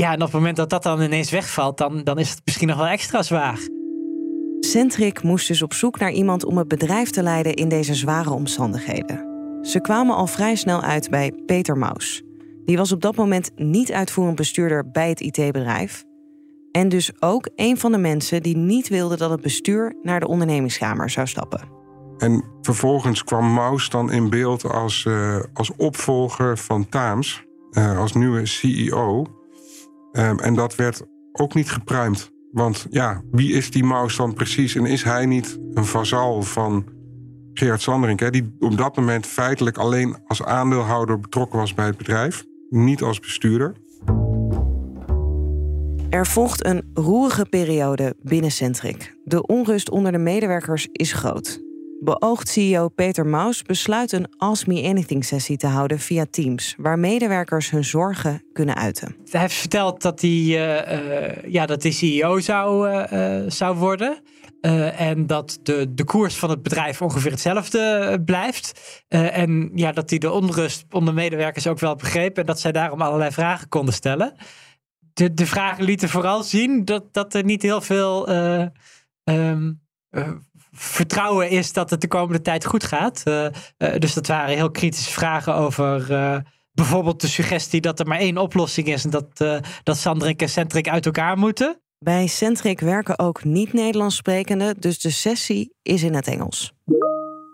Ja, 0.00 0.12
en 0.12 0.14
op 0.14 0.20
het 0.20 0.32
moment 0.32 0.56
dat 0.56 0.70
dat 0.70 0.82
dan 0.82 1.02
ineens 1.02 1.30
wegvalt, 1.30 1.78
dan, 1.78 2.04
dan 2.04 2.18
is 2.18 2.30
het 2.30 2.40
misschien 2.44 2.68
nog 2.68 2.76
wel 2.76 2.86
extra 2.86 3.22
zwaar. 3.22 3.58
Centric 4.60 5.22
moest 5.22 5.48
dus 5.48 5.62
op 5.62 5.72
zoek 5.72 5.98
naar 5.98 6.10
iemand 6.10 6.44
om 6.44 6.58
het 6.58 6.68
bedrijf 6.68 7.10
te 7.10 7.22
leiden 7.22 7.54
in 7.54 7.68
deze 7.68 7.94
zware 7.94 8.30
omstandigheden. 8.30 9.26
Ze 9.62 9.80
kwamen 9.80 10.16
al 10.16 10.26
vrij 10.26 10.54
snel 10.54 10.82
uit 10.82 11.10
bij 11.10 11.32
Peter 11.46 11.76
Maus. 11.76 12.22
Die 12.64 12.76
was 12.76 12.92
op 12.92 13.00
dat 13.00 13.16
moment 13.16 13.50
niet 13.56 13.92
uitvoerend 13.92 14.36
bestuurder 14.36 14.90
bij 14.90 15.08
het 15.08 15.20
IT-bedrijf. 15.20 16.04
En 16.72 16.88
dus 16.88 17.22
ook 17.22 17.48
een 17.56 17.78
van 17.78 17.92
de 17.92 17.98
mensen 17.98 18.42
die 18.42 18.56
niet 18.56 18.88
wilde 18.88 19.16
dat 19.16 19.30
het 19.30 19.40
bestuur 19.40 19.96
naar 20.02 20.20
de 20.20 20.28
ondernemingskamer 20.28 21.10
zou 21.10 21.26
stappen. 21.26 21.68
En 22.18 22.44
vervolgens 22.60 23.24
kwam 23.24 23.52
Maus 23.52 23.88
dan 23.88 24.12
in 24.12 24.30
beeld 24.30 24.64
als, 24.64 25.04
uh, 25.08 25.38
als 25.52 25.72
opvolger 25.76 26.58
van 26.58 26.88
Taams, 26.88 27.44
uh, 27.72 27.98
als 27.98 28.12
nieuwe 28.12 28.46
CEO. 28.46 29.36
Um, 30.18 30.38
en 30.38 30.54
dat 30.54 30.76
werd 30.76 31.02
ook 31.32 31.54
niet 31.54 31.70
gepruimd. 31.70 32.30
Want 32.52 32.86
ja, 32.90 33.22
wie 33.30 33.52
is 33.52 33.70
die 33.70 33.84
Maus 33.84 34.16
dan 34.16 34.34
precies? 34.34 34.74
En 34.74 34.86
is 34.86 35.02
hij 35.02 35.26
niet 35.26 35.58
een 35.74 35.84
vazal 35.84 36.42
van 36.42 36.84
Gerard 37.52 37.82
Sanderink, 37.82 38.20
hè, 38.20 38.30
die 38.30 38.56
op 38.58 38.76
dat 38.76 38.96
moment 38.96 39.26
feitelijk 39.26 39.76
alleen 39.76 40.16
als 40.26 40.42
aandeelhouder 40.42 41.20
betrokken 41.20 41.58
was 41.58 41.74
bij 41.74 41.86
het 41.86 41.96
bedrijf, 41.96 42.44
niet 42.68 43.02
als 43.02 43.20
bestuurder? 43.20 43.74
Er 46.10 46.26
volgt 46.26 46.64
een 46.64 46.90
roerige 46.94 47.44
periode 47.44 48.16
binnen 48.22 48.50
Centric. 48.50 49.16
De 49.24 49.46
onrust 49.46 49.90
onder 49.90 50.12
de 50.12 50.18
medewerkers 50.18 50.88
is 50.92 51.12
groot. 51.12 51.67
Beoogd 52.00 52.48
CEO 52.48 52.88
Peter 52.88 53.26
Maus 53.26 53.62
besluit 53.62 54.12
een 54.12 54.28
Ask 54.36 54.66
Me 54.66 54.88
Anything 54.88 55.24
sessie 55.24 55.56
te 55.56 55.66
houden 55.66 55.98
via 55.98 56.26
Teams, 56.30 56.74
waar 56.76 56.98
medewerkers 56.98 57.70
hun 57.70 57.84
zorgen 57.84 58.42
kunnen 58.52 58.76
uiten. 58.76 59.16
Hij 59.30 59.40
heeft 59.40 59.54
verteld 59.54 60.02
dat 60.02 60.20
hij 60.20 60.30
uh, 60.30 60.56
uh, 60.56 61.52
ja, 61.52 61.66
dat 61.66 61.82
hij 61.82 61.92
CEO 61.92 62.40
zou, 62.40 62.90
uh, 62.90 63.42
zou 63.46 63.76
worden. 63.76 64.22
en 64.96 65.26
dat 65.26 65.58
de, 65.62 65.94
de 65.94 66.04
koers 66.04 66.34
van 66.34 66.50
het 66.50 66.62
bedrijf 66.62 67.02
ongeveer 67.02 67.30
hetzelfde 67.30 68.22
blijft. 68.24 69.02
en 69.08 69.70
ja, 69.74 69.92
dat 69.92 70.10
hij 70.10 70.18
de 70.18 70.30
onrust 70.30 70.84
onder 70.90 71.14
medewerkers 71.14 71.66
ook 71.66 71.78
wel 71.78 71.96
begreep. 71.96 72.38
En 72.38 72.46
dat 72.46 72.60
zij 72.60 72.72
daarom 72.72 73.02
allerlei 73.02 73.30
vragen 73.30 73.68
konden 73.68 73.94
stellen. 73.94 74.34
De, 75.12 75.34
de 75.34 75.46
vragen 75.46 75.84
lieten 75.84 76.08
vooral 76.08 76.42
zien 76.42 76.84
dat, 76.84 77.12
dat 77.12 77.34
er 77.34 77.44
niet 77.44 77.62
heel 77.62 77.80
veel. 77.80 78.28
Um, 79.24 79.80
vertrouwen 80.78 81.50
is 81.50 81.72
dat 81.72 81.90
het 81.90 82.00
de 82.00 82.08
komende 82.08 82.42
tijd 82.42 82.64
goed 82.64 82.84
gaat. 82.84 83.22
Uh, 83.24 83.44
uh, 83.78 83.98
dus 83.98 84.14
dat 84.14 84.26
waren 84.26 84.54
heel 84.54 84.70
kritische 84.70 85.10
vragen 85.10 85.54
over 85.54 86.10
uh, 86.10 86.36
bijvoorbeeld 86.72 87.20
de 87.20 87.28
suggestie 87.28 87.80
dat 87.80 88.00
er 88.00 88.06
maar 88.06 88.18
één 88.18 88.38
oplossing 88.38 88.86
is 88.86 89.04
en 89.04 89.10
dat, 89.10 89.62
dat 89.82 89.96
Sandrik 89.96 90.42
en 90.42 90.48
Centric 90.48 90.88
uit 90.88 91.06
elkaar 91.06 91.38
moeten. 91.38 91.80
Bij 91.98 92.26
Centric 92.26 92.80
werken 92.80 93.18
ook 93.18 93.44
niet-Nederlands 93.44 94.16
sprekenden, 94.16 94.80
dus 94.80 94.98
de 94.98 95.10
sessie 95.10 95.74
is 95.82 96.02
in 96.02 96.14
het 96.14 96.26
Engels. 96.26 96.72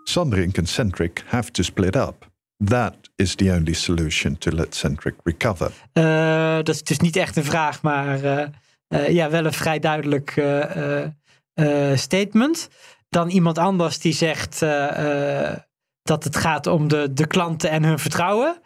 Sandrink 0.03 0.57
and 0.57 0.69
Centric 0.69 1.23
have 1.27 1.51
to 1.51 1.63
split 1.63 1.95
up. 1.95 2.29
That 2.65 2.95
is 3.15 3.35
the 3.35 3.51
only 3.51 3.73
solution 3.73 4.37
to 4.37 4.51
let 4.51 4.75
Centric 4.75 5.15
recover. 5.23 5.71
dat 6.63 6.75
is 6.75 6.83
dus 6.83 6.99
niet 6.99 7.15
echt 7.15 7.35
een 7.35 7.43
vraag, 7.43 7.81
maar 7.81 8.19
ja, 9.07 9.29
wel 9.29 9.45
een 9.45 9.53
vrij 9.53 9.79
duidelijk 9.79 10.33
statement 11.95 12.69
dan 13.09 13.29
iemand 13.29 13.57
anders 13.57 13.99
die 13.99 14.13
zegt 14.13 14.61
uh, 14.61 14.69
uh, 14.69 15.55
dat 16.01 16.23
het 16.23 16.35
gaat 16.35 16.67
om 16.67 16.87
de, 16.87 17.13
de 17.13 17.27
klanten 17.27 17.69
en 17.69 17.83
hun 17.83 17.99
vertrouwen. 17.99 18.61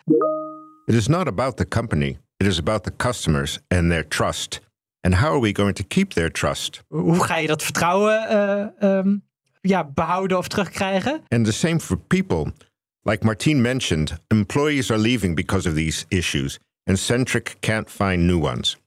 It 0.86 0.95
is 0.95 1.08
not 1.08 1.28
about 1.28 1.58
the 1.58 1.67
company. 1.67 2.19
It 2.38 2.47
is 2.47 2.60
about 2.60 2.84
the 2.84 2.95
customers 2.95 3.60
and 3.67 3.89
their 3.89 4.08
trust. 4.08 4.62
And 5.02 5.15
how 5.15 5.30
are 5.30 5.39
we 5.39 5.56
going 5.56 5.75
to 5.75 5.84
keep 5.88 6.10
their 6.10 6.32
trust? 6.32 6.84
Hoe 6.88 7.23
ga 7.23 7.38
je 7.38 7.47
dat 7.47 7.63
vertrouwen 7.63 8.73
um, 8.80 9.23
ja, 9.62 9.84
behouden 9.93 10.38
of 10.38 10.47
terugkrijgen? 10.47 11.21
And 11.28 11.45
the 11.45 11.52
same 11.52 11.80
for 11.80 11.97
people. 11.97 12.54
Like 13.02 13.25
Martine 13.25 13.62
mentioned, 13.62 14.17
employees 14.28 14.91
are 14.91 14.99
leaving 14.99 15.36
because 15.36 15.69
of 15.69 15.75
these 15.75 16.06
issues. 16.08 16.60
And 16.84 16.99
Centric 16.99 17.56
can't 17.60 17.89
find 17.89 18.23
new 18.23 18.43
ones. 18.43 18.78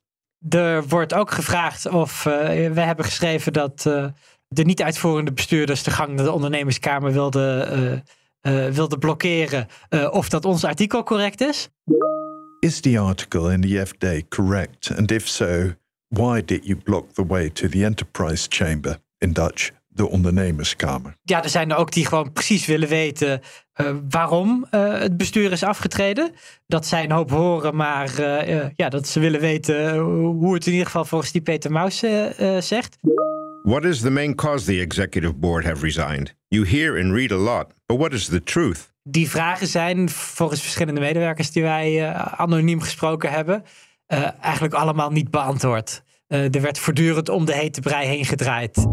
Er 0.48 0.88
wordt 0.88 1.14
ook 1.14 1.30
gevraagd 1.30 1.86
of 1.86 2.24
uh, 2.24 2.32
we 2.72 2.80
hebben 2.80 3.04
geschreven 3.04 3.52
dat 3.52 3.84
uh, 3.88 4.06
de 4.52 4.64
niet-uitvoerende 4.64 5.32
bestuurders 5.32 5.82
de 5.82 5.90
gang 5.90 6.12
naar 6.12 6.24
de 6.24 6.32
ondernemerskamer 6.32 7.12
wilden, 7.12 7.78
uh, 7.78 8.66
uh, 8.66 8.72
wilden 8.74 8.98
blokkeren. 8.98 9.66
Uh, 9.90 10.08
of 10.12 10.28
dat 10.28 10.44
ons 10.44 10.64
artikel 10.64 11.02
correct 11.02 11.40
is. 11.40 11.68
Is 12.58 12.80
the 12.80 12.98
article 12.98 13.52
in 13.52 13.60
the 13.60 13.86
FD 13.86 14.28
correct? 14.28 14.92
And 14.96 15.10
if 15.10 15.28
so, 15.28 15.72
why 16.08 16.42
did 16.44 16.64
you 16.64 16.78
block 16.78 17.12
the 17.12 17.26
way 17.26 17.50
to 17.50 17.68
the 17.68 17.84
enterprise 17.84 18.46
chamber 18.48 18.98
in 19.18 19.32
Dutch? 19.32 19.70
De 19.94 20.08
ondernemerskamer. 20.08 21.16
Ja, 21.22 21.42
er 21.42 21.48
zijn 21.48 21.70
er 21.70 21.76
ook 21.76 21.92
die 21.92 22.06
gewoon 22.06 22.32
precies 22.32 22.66
willen 22.66 22.88
weten 22.88 23.40
uh, 23.76 23.90
waarom 24.08 24.66
uh, 24.70 24.98
het 24.98 25.16
bestuur 25.16 25.52
is 25.52 25.62
afgetreden. 25.62 26.32
Dat 26.66 26.86
zij 26.86 27.04
een 27.04 27.10
hoop 27.10 27.30
horen, 27.30 27.76
maar 27.76 28.20
uh, 28.20 28.68
ja, 28.74 28.88
dat 28.88 29.08
ze 29.08 29.20
willen 29.20 29.40
weten 29.40 29.98
hoe 29.98 30.54
het 30.54 30.66
in 30.66 30.72
ieder 30.72 30.86
geval 30.86 31.04
volgens 31.04 31.32
die 31.32 31.42
Peter 31.42 31.72
Maus 31.72 31.98
zegt. 32.58 32.98
What 33.64 33.84
is 33.84 34.00
the 34.00 34.10
main 34.10 34.34
cause 34.34 34.64
the 34.64 34.80
executive 34.80 35.34
board 35.34 35.64
have 35.64 35.84
resigned? 35.84 36.34
You 36.48 36.66
hear 36.66 36.98
and 36.98 37.12
read 37.12 37.30
a 37.30 37.36
lot, 37.36 37.72
but 37.86 37.98
what 37.98 38.12
is 38.12 38.26
the 38.26 38.42
truth? 38.42 38.92
Die 39.02 39.30
vragen 39.30 39.66
zijn 39.66 40.08
volgens 40.08 40.62
verschillende 40.62 41.00
medewerkers 41.00 41.50
die 41.50 41.62
wij 41.62 42.10
uh, 42.10 42.40
anoniem 42.40 42.80
gesproken 42.80 43.30
hebben, 43.30 43.64
uh, 44.08 44.28
eigenlijk 44.40 44.74
allemaal 44.74 45.10
niet 45.10 45.30
beantwoord. 45.30 46.02
Uh, 46.28 46.54
er 46.54 46.60
werd 46.60 46.78
voortdurend 46.78 47.28
om 47.28 47.44
de 47.44 47.54
hete 47.54 47.80
brei 47.80 48.06
heen 48.06 48.24
gedraaid. 48.24 48.86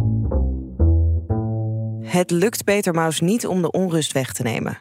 Het 2.01 2.31
lukt 2.31 2.63
Peter 2.63 2.93
Maus 2.93 3.19
niet 3.19 3.47
om 3.47 3.61
de 3.61 3.71
onrust 3.71 4.11
weg 4.11 4.33
te 4.33 4.43
nemen. 4.43 4.77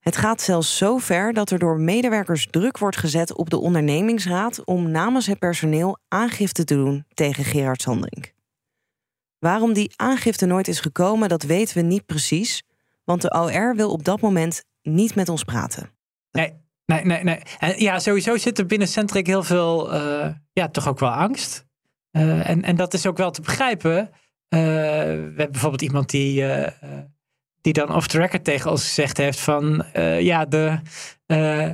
Het 0.00 0.16
gaat 0.16 0.40
zelfs 0.40 0.76
zo 0.76 0.98
ver 0.98 1.32
dat 1.32 1.50
er 1.50 1.58
door 1.58 1.80
medewerkers 1.80 2.48
druk 2.50 2.78
wordt 2.78 2.96
gezet 2.96 3.34
op 3.34 3.50
de 3.50 3.58
ondernemingsraad 3.58 4.64
om 4.64 4.90
namens 4.90 5.26
het 5.26 5.38
personeel 5.38 5.98
aangifte 6.08 6.64
te 6.64 6.74
doen 6.74 7.04
tegen 7.14 7.44
Gerard 7.44 7.82
Sandring. 7.82 8.33
Waarom 9.44 9.72
die 9.72 9.92
aangifte 9.96 10.46
nooit 10.46 10.68
is 10.68 10.80
gekomen, 10.80 11.28
dat 11.28 11.42
weten 11.42 11.76
we 11.76 11.82
niet 11.82 12.06
precies, 12.06 12.62
want 13.04 13.22
de 13.22 13.34
OR 13.34 13.74
wil 13.76 13.90
op 13.90 14.04
dat 14.04 14.20
moment 14.20 14.64
niet 14.82 15.14
met 15.14 15.28
ons 15.28 15.44
praten. 15.44 15.90
Nee, 16.30 16.52
nee, 16.86 17.04
nee. 17.04 17.24
nee. 17.24 17.40
Ja, 17.76 17.98
sowieso 17.98 18.36
zit 18.36 18.58
er 18.58 18.66
binnen 18.66 18.88
Centric 18.88 19.26
heel 19.26 19.42
veel, 19.42 19.94
uh, 19.94 20.26
ja, 20.52 20.68
toch 20.68 20.88
ook 20.88 20.98
wel 20.98 21.10
angst. 21.10 21.64
Uh, 22.12 22.48
en, 22.48 22.62
en 22.62 22.76
dat 22.76 22.94
is 22.94 23.06
ook 23.06 23.16
wel 23.16 23.30
te 23.30 23.40
begrijpen. 23.40 23.98
Uh, 23.98 24.10
we 24.58 25.34
hebben 25.36 25.50
bijvoorbeeld 25.50 25.82
iemand 25.82 26.10
die 26.10 26.44
die 27.60 27.72
dan 27.72 27.94
off 27.94 28.06
the 28.06 28.18
record 28.18 28.44
tegen 28.44 28.70
ons 28.70 28.84
gezegd 28.84 29.16
heeft 29.16 29.40
van 29.40 29.84
ja, 30.18 30.44
de, 30.44 30.78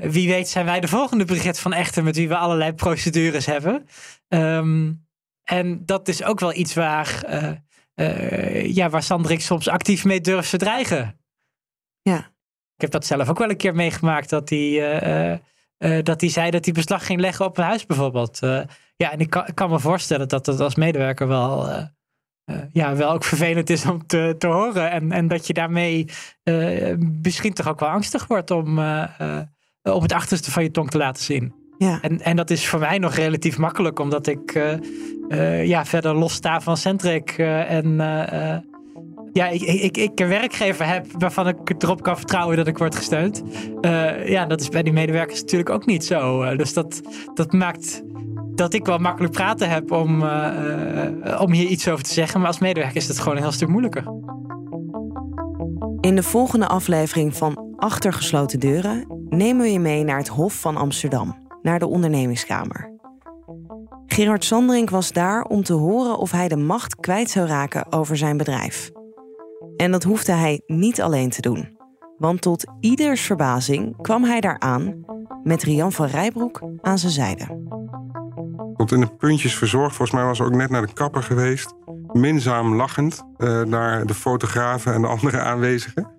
wie 0.01 0.29
weet 0.29 0.49
zijn 0.49 0.65
wij 0.65 0.81
de 0.81 0.89
volgende 0.89 1.25
Brigitte 1.25 1.61
van 1.61 1.73
Echter 1.73 2.03
met 2.03 2.17
wie 2.17 2.29
we 2.29 2.37
allerlei 2.37 2.73
procedures 2.73 3.47
hebben. 3.47 3.87
Um, 4.29 5.09
en 5.51 5.83
dat 5.87 6.09
is 6.09 6.25
ook 6.25 6.41
wel 6.41 6.55
iets 6.55 6.75
waar, 6.75 7.25
uh, 7.95 8.75
ja, 8.75 8.89
waar 8.89 9.03
Sandrik 9.03 9.41
soms 9.41 9.69
actief 9.69 10.05
mee 10.05 10.21
durft 10.21 10.51
te 10.51 10.57
dreigen. 10.57 11.21
Ja. 12.03 12.19
Ik 12.75 12.81
heb 12.81 12.91
dat 12.91 13.07
zelf 13.07 13.29
ook 13.29 13.39
wel 13.39 13.51
een 13.51 13.57
keer 13.57 13.75
meegemaakt 13.75 14.31
dat 14.31 14.49
hij, 14.49 15.41
dat 16.03 16.21
hij 16.21 16.31
zei 16.31 16.51
dat 16.51 16.65
hij 16.65 16.75
beslag 16.75 17.07
ging 17.07 17.21
leggen 17.21 17.45
op 17.45 17.59
een 17.59 17.65
huis 17.65 17.87
bijvoorbeeld. 17.87 18.39
ja, 18.97 19.13
en 19.13 19.19
ik 19.19 19.31
kan, 19.31 19.47
ik 19.47 19.55
kan, 19.55 19.71
me 19.71 19.79
voorstellen 19.79 20.29
dat 20.29 20.45
dat 20.45 20.61
als 20.61 20.75
medewerker 20.75 21.29
wel 21.29 21.69
uh, 21.69 21.85
ja, 22.73 22.97
wel 22.97 23.13
ook 23.13 23.25
vervelend 23.25 23.71
is 23.71 23.87
om 23.87 24.07
te, 24.07 24.35
te 24.39 24.47
horen. 24.47 24.91
En, 24.91 25.13
en 25.13 25.29
dat 25.29 25.47
je 25.47 25.53
daarmee 25.53 26.09
misschien 27.23 27.55
toch 27.55 27.69
ook 27.69 27.81
wel 27.81 27.89
angstig 27.89 28.27
wordt 28.27 28.51
om 28.51 28.79
op 29.83 30.03
het 30.03 30.13
achterste 30.13 30.51
van 30.51 30.63
je 30.63 30.71
tong 30.71 30.91
te 30.91 30.99
laten 30.99 31.23
zien. 31.23 31.60
Ja. 31.81 31.99
En, 32.01 32.21
en 32.21 32.37
dat 32.37 32.51
is 32.51 32.69
voor 32.69 32.79
mij 32.79 32.99
nog 32.99 33.15
relatief 33.15 33.59
makkelijk, 33.59 33.99
omdat 33.99 34.27
ik 34.27 34.53
ja, 35.63 35.85
verder 35.85 36.15
los 36.15 36.33
sta 36.33 36.61
van 36.61 36.77
Centric. 36.77 37.31
en 37.39 37.97
ja, 39.33 39.49
ik, 39.49 39.63
ik, 39.63 39.97
ik 39.97 40.21
een 40.21 40.29
werkgever 40.29 40.87
heb 40.87 41.07
waarvan 41.19 41.49
ik 41.49 41.83
erop 41.83 42.03
kan 42.03 42.17
vertrouwen 42.17 42.57
dat 42.57 42.67
ik 42.67 42.79
word 42.79 42.95
gesteund. 42.95 43.43
ja, 44.25 44.47
dat 44.47 44.61
is 44.61 44.69
bij 44.69 44.83
die 44.83 44.93
medewerkers 44.93 45.41
natuurlijk 45.41 45.71
ook 45.71 45.87
niet 45.87 46.05
zo. 46.05 46.57
dus 46.57 46.73
dat, 46.73 47.01
dat 47.35 47.53
maakt 47.53 48.03
dat 48.61 48.75
ik 48.75 48.87
wel 48.87 48.99
makkelijk 48.99 49.33
praten 49.33 49.71
heb 49.71 49.91
om, 49.93 50.23
uh, 50.23 51.41
om 51.41 51.53
hier 51.53 51.67
iets 51.67 51.89
over 51.89 52.05
te 52.05 52.13
zeggen. 52.13 52.41
Maar 52.41 52.49
als 52.49 52.59
medewerker 52.59 52.97
is 52.97 53.09
het 53.09 53.19
gewoon 53.19 53.37
een 53.37 53.43
heel 53.43 53.53
stuk 53.53 53.69
moeilijker. 53.69 54.05
In 56.01 56.17
de 56.17 56.23
volgende 56.23 56.67
aflevering 56.67 57.37
van 57.37 57.75
Achter 57.77 58.13
gesloten 58.13 58.61
deuren 58.61 59.07
nemen 59.29 59.63
we 59.63 59.73
je 59.73 59.81
mee 59.81 60.05
naar 60.05 60.19
het 60.19 60.29
Hof 60.29 60.61
van 60.61 60.77
Amsterdam, 60.77 61.37
naar 61.63 61.79
de 61.79 61.87
ondernemingskamer. 61.87 62.99
Gerard 64.07 64.45
Sanderink 64.45 64.91
was 64.91 65.13
daar 65.13 65.43
om 65.43 65.63
te 65.63 65.73
horen 65.73 66.19
of 66.19 66.31
hij 66.31 66.49
de 66.49 66.57
macht 66.57 66.97
kwijt 66.97 67.31
zou 67.31 67.47
raken 67.47 67.93
over 67.93 68.17
zijn 68.17 68.37
bedrijf. 68.37 68.91
En 69.77 69.91
dat 69.91 70.03
hoefde 70.03 70.33
hij 70.33 70.63
niet 70.67 71.01
alleen 71.01 71.31
te 71.31 71.41
doen. 71.41 71.79
Want 72.19 72.41
tot 72.41 72.65
ieders 72.81 73.21
verbazing 73.21 73.97
kwam 74.03 74.25
hij 74.25 74.41
daar 74.41 74.59
aan 74.59 75.05
met 75.43 75.63
Rian 75.63 75.93
van 75.93 76.07
Rijbroek 76.07 76.63
aan 76.81 76.99
zijn 76.99 77.13
zijde. 77.13 77.47
Tot 78.77 78.93
in 78.93 79.01
de 79.01 79.17
puntjes 79.19 79.55
verzorgd. 79.55 79.97
Volgens 79.97 80.19
mij 80.19 80.27
was 80.27 80.37
ze 80.37 80.45
ook 80.45 80.55
net 80.55 80.71
naar 80.71 80.87
de 80.87 80.93
kapper 80.93 81.23
geweest. 81.23 81.75
Minzaam 82.13 82.75
lachend 82.75 83.23
uh, 83.39 83.63
naar 83.63 84.07
de 84.07 84.15
fotografen 84.15 84.95
en 84.95 85.01
de 85.01 85.09
andere 85.09 85.41
aanwezigen. 85.41 86.11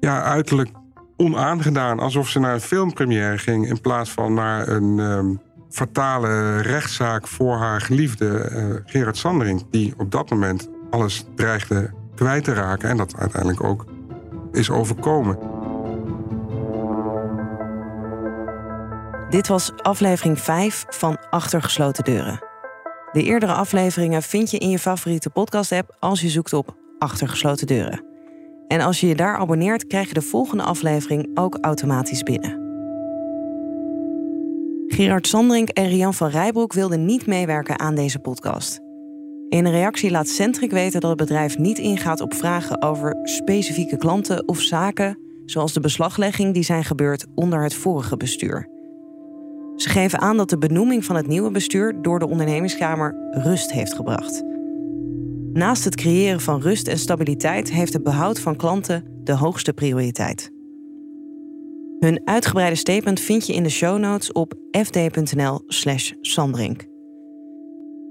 Ja, 0.00 0.22
uiterlijk 0.22 0.70
onaangedaan. 1.18 1.98
Alsof 1.98 2.28
ze 2.28 2.38
naar 2.38 2.54
een 2.54 2.60
filmpremière 2.60 3.38
ging 3.38 3.68
in 3.68 3.80
plaats 3.80 4.10
van 4.10 4.34
naar 4.34 4.68
een 4.68 4.98
um, 4.98 5.40
fatale 5.70 6.60
rechtszaak 6.60 7.26
voor 7.26 7.56
haar 7.56 7.80
geliefde 7.80 8.50
uh, 8.52 8.92
Gerard 8.92 9.16
Sandering. 9.16 9.66
Die 9.70 9.94
op 9.96 10.10
dat 10.10 10.30
moment 10.30 10.68
alles 10.90 11.24
dreigde 11.34 11.90
kwijt 12.14 12.44
te 12.44 12.52
raken 12.52 12.88
en 12.88 12.96
dat 12.96 13.16
uiteindelijk 13.16 13.64
ook 13.64 13.84
is 14.52 14.70
overkomen. 14.70 15.38
Dit 19.30 19.48
was 19.48 19.72
aflevering 19.76 20.40
5 20.40 20.84
van 20.88 21.18
Achtergesloten 21.30 22.04
Deuren. 22.04 22.40
De 23.12 23.22
eerdere 23.22 23.52
afleveringen 23.52 24.22
vind 24.22 24.50
je 24.50 24.58
in 24.58 24.70
je 24.70 24.78
favoriete 24.78 25.30
podcast-app 25.30 25.96
als 25.98 26.20
je 26.20 26.28
zoekt 26.28 26.52
op 26.52 26.76
Achtergesloten 26.98 27.66
Deuren. 27.66 28.07
En 28.68 28.80
als 28.80 29.00
je 29.00 29.06
je 29.06 29.14
daar 29.14 29.36
abonneert, 29.36 29.86
krijg 29.86 30.08
je 30.08 30.14
de 30.14 30.22
volgende 30.22 30.62
aflevering 30.62 31.28
ook 31.34 31.58
automatisch 31.60 32.22
binnen. 32.22 32.66
Gerard 34.86 35.26
Sandrink 35.26 35.68
en 35.68 35.88
Rian 35.88 36.14
van 36.14 36.28
Rijbroek 36.28 36.72
wilden 36.72 37.04
niet 37.04 37.26
meewerken 37.26 37.78
aan 37.78 37.94
deze 37.94 38.18
podcast. 38.18 38.80
In 39.48 39.64
een 39.64 39.72
reactie 39.72 40.10
laat 40.10 40.28
Centric 40.28 40.70
weten 40.70 41.00
dat 41.00 41.10
het 41.10 41.18
bedrijf 41.18 41.58
niet 41.58 41.78
ingaat 41.78 42.20
op 42.20 42.34
vragen 42.34 42.82
over 42.82 43.16
specifieke 43.22 43.96
klanten 43.96 44.48
of 44.48 44.60
zaken, 44.60 45.18
zoals 45.44 45.72
de 45.72 45.80
beslaglegging 45.80 46.54
die 46.54 46.62
zijn 46.62 46.84
gebeurd 46.84 47.26
onder 47.34 47.62
het 47.62 47.74
vorige 47.74 48.16
bestuur. 48.16 48.68
Ze 49.76 49.88
geven 49.88 50.18
aan 50.20 50.36
dat 50.36 50.50
de 50.50 50.58
benoeming 50.58 51.04
van 51.04 51.16
het 51.16 51.26
nieuwe 51.26 51.50
bestuur 51.50 52.02
door 52.02 52.18
de 52.18 52.28
ondernemingskamer 52.28 53.16
rust 53.30 53.72
heeft 53.72 53.94
gebracht. 53.94 54.47
Naast 55.58 55.84
het 55.84 55.94
creëren 55.94 56.40
van 56.40 56.60
rust 56.60 56.88
en 56.88 56.98
stabiliteit 56.98 57.70
heeft 57.70 57.92
het 57.92 58.02
behoud 58.02 58.40
van 58.40 58.56
klanten 58.56 59.04
de 59.24 59.32
hoogste 59.32 59.72
prioriteit. 59.72 60.50
Hun 61.98 62.20
uitgebreide 62.24 62.76
statement 62.76 63.20
vind 63.20 63.46
je 63.46 63.54
in 63.54 63.62
de 63.62 63.68
show 63.68 63.98
notes 63.98 64.32
op 64.32 64.54
fd.nl/slash 64.70 66.12
Sandrink. 66.20 66.86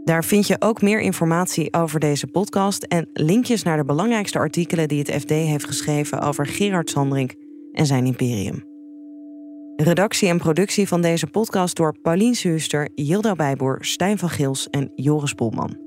Daar 0.04 0.24
vind 0.24 0.48
je 0.48 0.56
ook 0.60 0.82
meer 0.82 1.00
informatie 1.00 1.74
over 1.74 2.00
deze 2.00 2.28
podcast 2.28 2.84
en 2.84 3.10
linkjes 3.14 3.64
naar 3.64 3.78
de 3.78 3.86
belangrijkste 3.86 4.38
artikelen 4.38 4.88
die 4.88 5.00
het 5.00 5.12
FD 5.22 5.30
heeft 5.30 5.66
geschreven 5.66 6.20
over 6.20 6.46
Gerard 6.46 6.90
Sandrink 6.90 7.34
en 7.72 7.86
zijn 7.86 8.06
imperium. 8.06 8.64
Redactie 9.76 10.30
en 10.30 10.38
productie 10.38 10.88
van 10.88 11.02
deze 11.02 11.28
podcast 11.28 11.76
door 11.76 11.96
Paulien 12.02 12.36
Suuster, 12.36 12.90
Yilda 12.96 13.36
Bijboer, 13.36 13.78
Stijn 13.80 14.18
van 14.18 14.30
Gils 14.30 14.70
en 14.70 14.92
Joris 14.96 15.34
Polman. 15.34 15.87